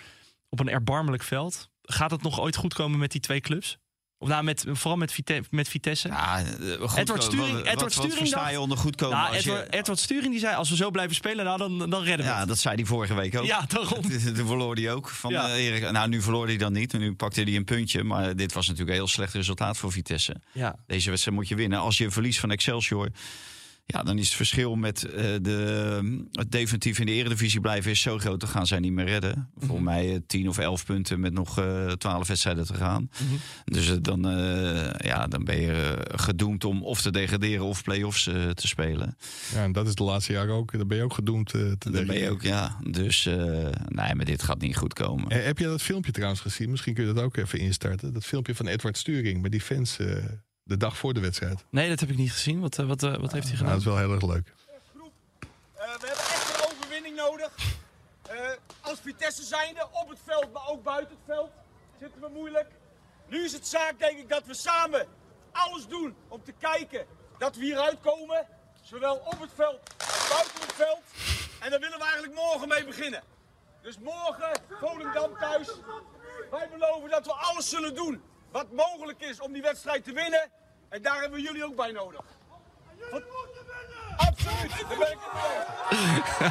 [0.49, 1.71] op een erbarmelijk veld.
[1.83, 3.79] Gaat het nog ooit goed komen met die twee clubs?
[4.23, 6.09] Of nou, met, vooral met, Vite- met Vitesse?
[6.09, 6.45] Ja, eh,
[6.89, 7.23] goed Edward.
[7.23, 9.17] Sturing- wat, Edward wat, Sturing wat je onder goed komen?
[9.19, 11.79] nou, als je- Edward, Edward Sturing die zei, als we zo blijven spelen, nou, dan,
[11.91, 12.49] dan redden we ja, het.
[12.49, 13.45] dat zei hij vorige week ook.
[13.47, 14.03] Ja, daarom.
[14.35, 15.09] Toen verloor hij ook.
[15.09, 15.49] Van, Ja.
[15.49, 15.91] eh, Erik.
[15.91, 16.93] Nou, nu verloor hij dan niet.
[16.93, 18.05] Nu pakte hij een puntje.
[18.05, 20.35] Maar dit was natuurlijk een heel slecht resultaat voor Vitesse.
[20.53, 20.77] Ja.
[20.87, 21.79] Deze wedstrijd moet je winnen.
[21.79, 23.09] Als je verliest van Excelsior...
[23.87, 28.01] Ja, dan is het verschil met eh, de, het definitief in de eredivisie blijven is
[28.01, 28.41] zo groot.
[28.41, 29.51] Dan gaan zij niet meer redden.
[29.59, 33.11] Volgens mij eh, 10 of 11 punten met nog eh 12 wedstrijden te gaan.
[33.65, 34.21] Dus eh, dan,
[34.97, 38.23] ja, dan ben je gedoemd om of te degraderen of play-offs
[38.55, 39.17] te spelen.
[39.55, 40.79] Ja, en dat is de laatste jaren ook.
[40.79, 42.33] Dan ben je ook gedoemd te Dan ben je degraderen.
[42.33, 42.77] ook, ja.
[42.91, 43.25] Dus
[43.89, 45.29] nee, maar dit gaat niet goed komen.
[45.29, 46.71] Eh, heb je dat filmpje trouwens gezien?
[46.71, 48.13] Misschien kun je dat ook even instarten.
[48.13, 49.97] Dat filmpje van Edward Sturing met die fans
[50.71, 51.65] de dag voor de wedstrijd.
[51.71, 52.61] Nee, dat heb ik niet gezien.
[52.61, 53.69] Wat, eh, wat, eh, wat heeft hij Nou, gedaan?
[53.73, 54.47] dat is wel heel erg leuk.
[54.47, 54.53] Eh,
[55.75, 57.53] we hebben echt een overwinning nodig.
[58.29, 58.37] Eh,
[58.81, 61.51] als Vitesse zijnde, op het veld, maar ook buiten het veld,
[62.01, 62.69] zitten we moeilijk.
[63.29, 65.07] Nu is het zaak, denk ik, dat we samen
[65.53, 67.07] alles doen om te kijken
[67.39, 68.47] dat we hieruit komen.
[68.83, 71.03] Zowel op het veld als buiten het veld.
[71.61, 73.23] En daar willen we eigenlijk morgen mee beginnen.
[73.83, 74.51] Dus morgen,
[74.81, 75.69] Volendam thuis.
[76.51, 80.51] Wij beloven dat we alles zullen doen wat mogelijk is om die wedstrijd te winnen.
[80.91, 82.21] En daar hebben we jullie ook bij nodig.
[83.11, 83.23] Wat-
[84.17, 86.51] Absoluut, daar ben ik het mee.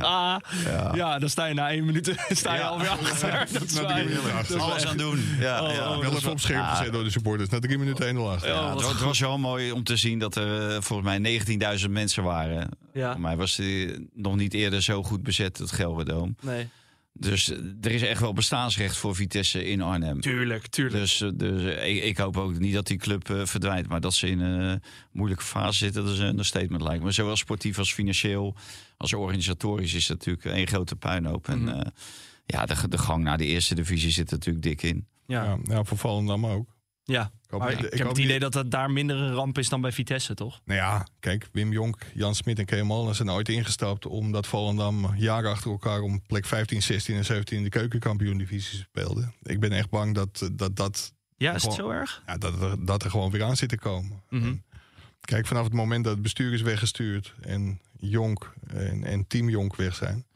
[0.00, 0.36] Ah,
[0.94, 1.18] ja.
[1.18, 3.46] dan sta je na één minuut sta je alweer achter.
[3.52, 4.60] Dat is waar.
[4.60, 5.24] Alles aan doen.
[5.38, 5.90] Ja, Oh, ja.
[5.94, 7.48] oh, Wel even op scherp gezet door de supporters.
[7.48, 8.48] Na drie minuten 1 achter.
[8.48, 8.54] Ja.
[8.54, 11.40] Ja, het, was, het wel mooi om te zien dat er eh, volgens mij
[11.84, 12.68] 19.000 mensen waren.
[12.92, 13.12] Ja.
[13.12, 16.34] Voor mij was die nog niet eerder zo goed bezet, het Gelredome.
[16.40, 16.68] Nee,
[17.14, 20.20] Dus eh, er is echt wel bestaansrecht voor Vitesse in Arnhem.
[20.20, 20.98] tuurlijk, tuurlijk.
[21.02, 23.88] Dus, eh, dus eh, ik, ik hoop ook niet dat die club verdwijnt.
[23.88, 24.82] Maar dat ze in een
[25.12, 27.10] moeilijke fase zitten, dat is een understatement lijkt me.
[27.10, 28.56] Zowel sportief als financieel,
[28.96, 31.48] als organisatorisch is het natuurlijk één grote puinhoop.
[31.48, 31.68] En Mhm.
[31.68, 31.86] eh,
[32.46, 35.06] ja, de, de gang naar de eerste divisie zit er natuurlijk dik in.
[35.26, 35.44] ja.
[35.44, 36.71] Ja, ja, voor Volendam ook.
[37.04, 37.30] Ja.
[37.48, 39.92] hoop ik, ik heb het idee dat het daar minder een ramp is dan bij
[39.92, 40.60] Vitesse, toch?
[40.64, 44.06] Nou ja, kijk, Wim Jonk, Jan Smit en Molenaar zijn ooit ingestapt...
[44.06, 49.32] omdat Volendam jaren achter elkaar om plek 15, 16 en 17 in de keukenkampioen-divisie speelde.
[49.42, 52.22] Ik ben echt bang dat dat, dat, Ja, is het zo erg?
[52.26, 54.22] ja, dat, er, dat er gewoon weer aan zit te komen.
[54.28, 54.54] Mhm.
[55.20, 57.34] Kijk, vanaf het moment dat het bestuur is weggestuurd...
[57.40, 60.26] en Jonk en, en Team Jonk weg zijn...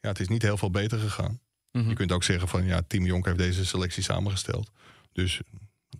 [0.00, 1.40] ja, het is niet heel veel beter gegaan.
[1.72, 1.88] Mhm.
[1.88, 4.70] Je kunt ook zeggen van, ja, Team Jonk heeft deze selectie samengesteld.
[5.12, 5.40] Dus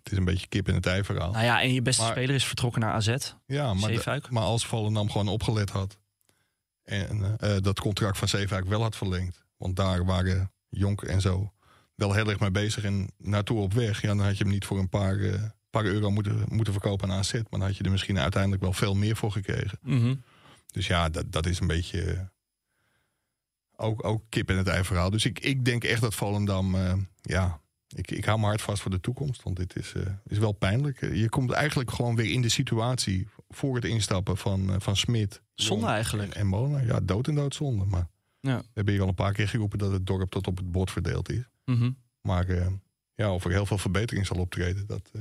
[0.03, 1.31] het is een beetje kip in het ei verhaal.
[1.31, 3.15] Nou ja, en je beste Maar- speler is vertrokken naar AZ.
[3.45, 5.97] Ja, maar, de- maar als Volendam gewoon opgelet had...
[6.83, 9.45] en eh, dat contract van Zeefuik wel had verlengd...
[9.57, 11.53] want daar waren Jonk en zo
[11.95, 14.01] wel heel erg mee bezig en naartoe op weg...
[14.01, 17.11] ja, dan had je hem niet voor een paar, eh, paar euro moeten, moeten verkopen
[17.11, 17.33] aan AZ...
[17.33, 19.77] maar dan had je er misschien uiteindelijk wel veel meer voor gekregen.
[19.81, 20.15] Mhm.
[20.71, 22.01] Dus ja, dat, dat is een beetje...
[22.13, 22.19] eh,
[23.77, 25.09] ook, ook kip in het ei verhaal.
[25.09, 26.75] Dus ik, ik denk echt dat Volendam...
[27.21, 27.59] ja,
[27.95, 29.43] ik, ik hou mijn hart vast voor de toekomst.
[29.43, 31.01] Want dit is, eh, is wel pijnlijk.
[31.01, 34.95] Eh, Je komt eigenlijk gewoon weer in de situatie voor het instappen van, eh, van
[34.95, 35.41] Smit.
[35.53, 36.33] Zonde Jong eigenlijk.
[36.33, 36.85] En, en Molenaar.
[36.85, 37.85] Ja, dood en dood zonde.
[37.85, 38.07] Maar
[38.39, 38.57] Ja.
[38.57, 40.91] we hebben hier al een paar keer geroepen dat het dorp tot op het bord
[40.91, 41.43] verdeeld is.
[41.65, 41.91] Mhm.
[42.21, 42.45] Maar
[43.15, 45.11] ja, of er heel veel verbetering zal optreden, dat,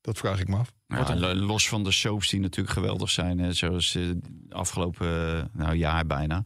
[0.00, 0.72] dat vraag ik me af.
[0.86, 4.02] Ja, los van de soaps die natuurlijk geweldig zijn, hè, zoals eh,
[4.48, 6.44] afgelopen nou, jaar bijna.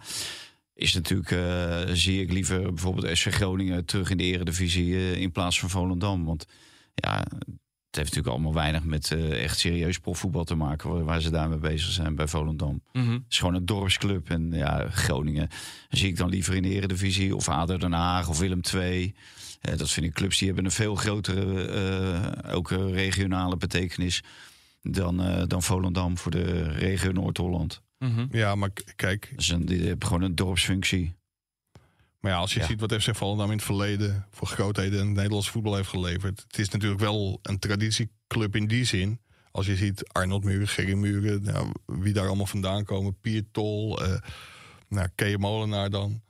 [0.74, 5.32] Is natuurlijk, eh, zie ik liever bijvoorbeeld SC Groningen terug in de eredivisie eh, in
[5.32, 6.24] plaats van Volendam.
[6.24, 6.46] Want
[6.94, 11.20] ja, het heeft natuurlijk allemaal weinig met eh, echt serieus profvoetbal te maken waar, waar
[11.20, 12.82] ze daarmee bezig zijn bij Volendam.
[12.92, 13.12] Mhm.
[13.12, 14.30] Het is gewoon een dorpsclub.
[14.30, 15.48] En ja, Groningen
[15.88, 17.36] zie ik dan liever in de Eredivisie.
[17.36, 19.14] Of ADO Den Haag of Willem II.
[19.60, 24.22] Dat vind ik clubs die hebben een veel grotere ook regionale betekenis
[24.82, 27.82] dan, dan Volendam voor de regio Noord-Holland.
[28.02, 28.26] Mhm.
[28.30, 31.14] Ja, maar k- kijk, Dus een, die hebben gewoon een dorpsfunctie.
[32.20, 32.66] Maar ja, als je Ja.
[32.66, 36.40] ziet wat FC Volendam in het verleden voor grootheden in het Nederlands voetbal heeft geleverd.
[36.46, 39.20] Het is natuurlijk wel een traditieclub in die zin.
[39.50, 43.20] Als je ziet Arnold Muren, Gerry Muren, nou, wie daar allemaal vandaan komen.
[43.20, 44.20] Pier Tol, eh
[44.88, 46.22] nou, Kea Molenaar dan.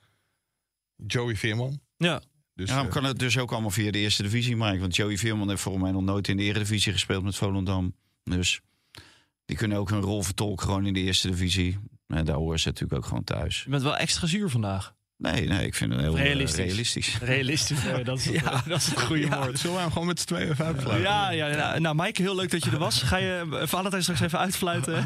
[1.06, 1.80] Joey Veerman.
[1.96, 2.22] Ja.
[2.54, 4.80] Dus, Ja, eh, dan kan het dus ook allemaal via de eerste divisie maken.
[4.80, 7.94] Want Joey Veerman heeft volgens mij nog nooit in de Eredivisie gespeeld met Volendam.
[8.24, 8.60] Dus
[9.52, 11.78] die kunnen ook hun rol vertolken gewoon in de eerste divisie.
[12.06, 13.62] En daar horen ze natuurlijk ook gewoon thuis.
[13.64, 14.94] Je bent wel extra zuur vandaag.
[15.16, 16.64] Nee, nee, ik vind het heel eh, Realistisch.
[16.64, 17.18] realistisch.
[17.34, 19.58] Realistisch, dat, is het, dat is het goede woord.
[19.58, 21.10] zullen we hem gewoon met z'n tweeën even uitfluiten?
[21.10, 23.02] Ja, ja, ja, nou Mike, heel leuk dat je er was.
[23.02, 25.04] Ga je eh, Valentijn straks even uitfluiten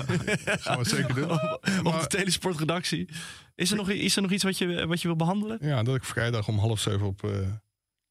[0.61, 1.31] Gaan we zeker doen.
[1.31, 3.09] op de Maar- telesportredactie.
[3.55, 5.59] Is er nog, is er nog iets wat je, wat je wil behandelen?
[5.61, 7.31] Ja, dat ik vrijdag om half zeven op eh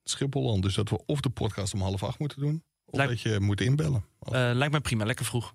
[0.04, 0.64] Schiphol land.
[0.64, 2.64] Dus dat we of de podcast om half acht moeten doen.
[2.86, 4.06] Of Lijkt- dat je moet inbellen.
[4.20, 5.54] Eh, lijkt mij prima, lekker vroeg.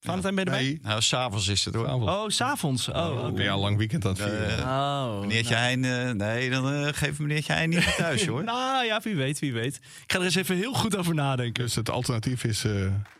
[0.00, 0.62] Valentijn, ben je erbij?
[0.66, 1.86] Nee, Nou, s'avonds is het hoor.
[1.88, 2.08] avond.
[2.10, 2.88] Oh, s'avonds.
[2.88, 3.42] Oh, oké.
[3.42, 4.58] Ja, lang weekend aan het vieren.
[4.58, 5.62] Eh, Oh, Meneertje nou.
[5.64, 8.44] Heijn, eh, nee, dan eh, geeft meneertje Heijn niet meer thuis hoor.
[8.44, 9.76] Nou ja, wie weet, wie weet.
[9.76, 11.64] Ik ga er eens even heel goed over nadenken.
[11.64, 12.72] Dus het alternatief is eh,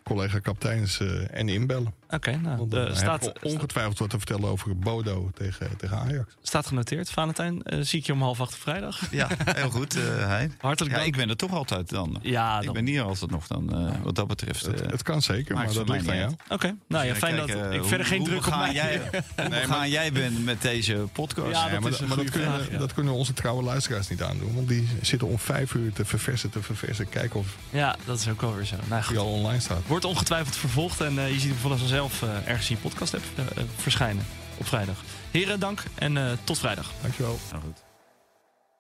[0.03, 1.95] collega kapiteins eh, en inbellen.
[2.11, 5.99] Oké, nou, Want eh, staat, heb ik ongetwijfeld wat te vertellen over Bodo tegen, tegen
[5.99, 6.35] Ajax.
[6.43, 7.11] staat genoteerd.
[7.11, 9.01] Valentijn, eh, zie ik je om half acht op vrijdag.
[9.11, 10.55] Ja, heel goed, eh Heijn.
[10.61, 11.13] Hartelijk Ja, dank.
[11.13, 12.19] ik ben er toch altijd dan.
[12.23, 12.75] Ja, Ik dan.
[12.75, 14.67] ben hier altijd nog dan, eh, wat dat betreft.
[14.67, 16.59] Het, het kan zeker, maakt maar dat ligt mij aan niet jou.
[16.61, 18.73] Oké, nou ja, Dus fijn dat ik hoe- verder geen hoe druk op mij.
[18.73, 19.01] Jij,
[19.69, 21.53] hoe jij bent met deze podcast.
[21.53, 22.79] Ja, Ja, dat maar is een maar dat, kunnen, vraag, ja.
[22.79, 24.55] dat kunnen onze trouwe luisteraars niet aandoen.
[24.55, 27.09] Want die zitten om vijf uur te verversen, te verversen.
[27.09, 28.77] Kijken of Ja, dat is ook wel weer zo.
[28.89, 29.11] Nou, goed.
[29.11, 29.81] die al online staat.
[29.87, 31.59] Wordt ongetwijfeld vervolgd en eh, je ziet hem
[31.97, 34.27] vanzelf eh, ergens in je podcast app eh, eh, verschijnen
[34.59, 34.97] op vrijdag.
[35.31, 36.91] Heren, dank en eh, tot vrijdag.
[37.03, 37.39] Dankjewel.
[37.51, 37.85] Nou goed.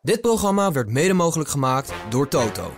[0.02, 2.72] Dit programma werd mede mogelijk gemaakt door Toto.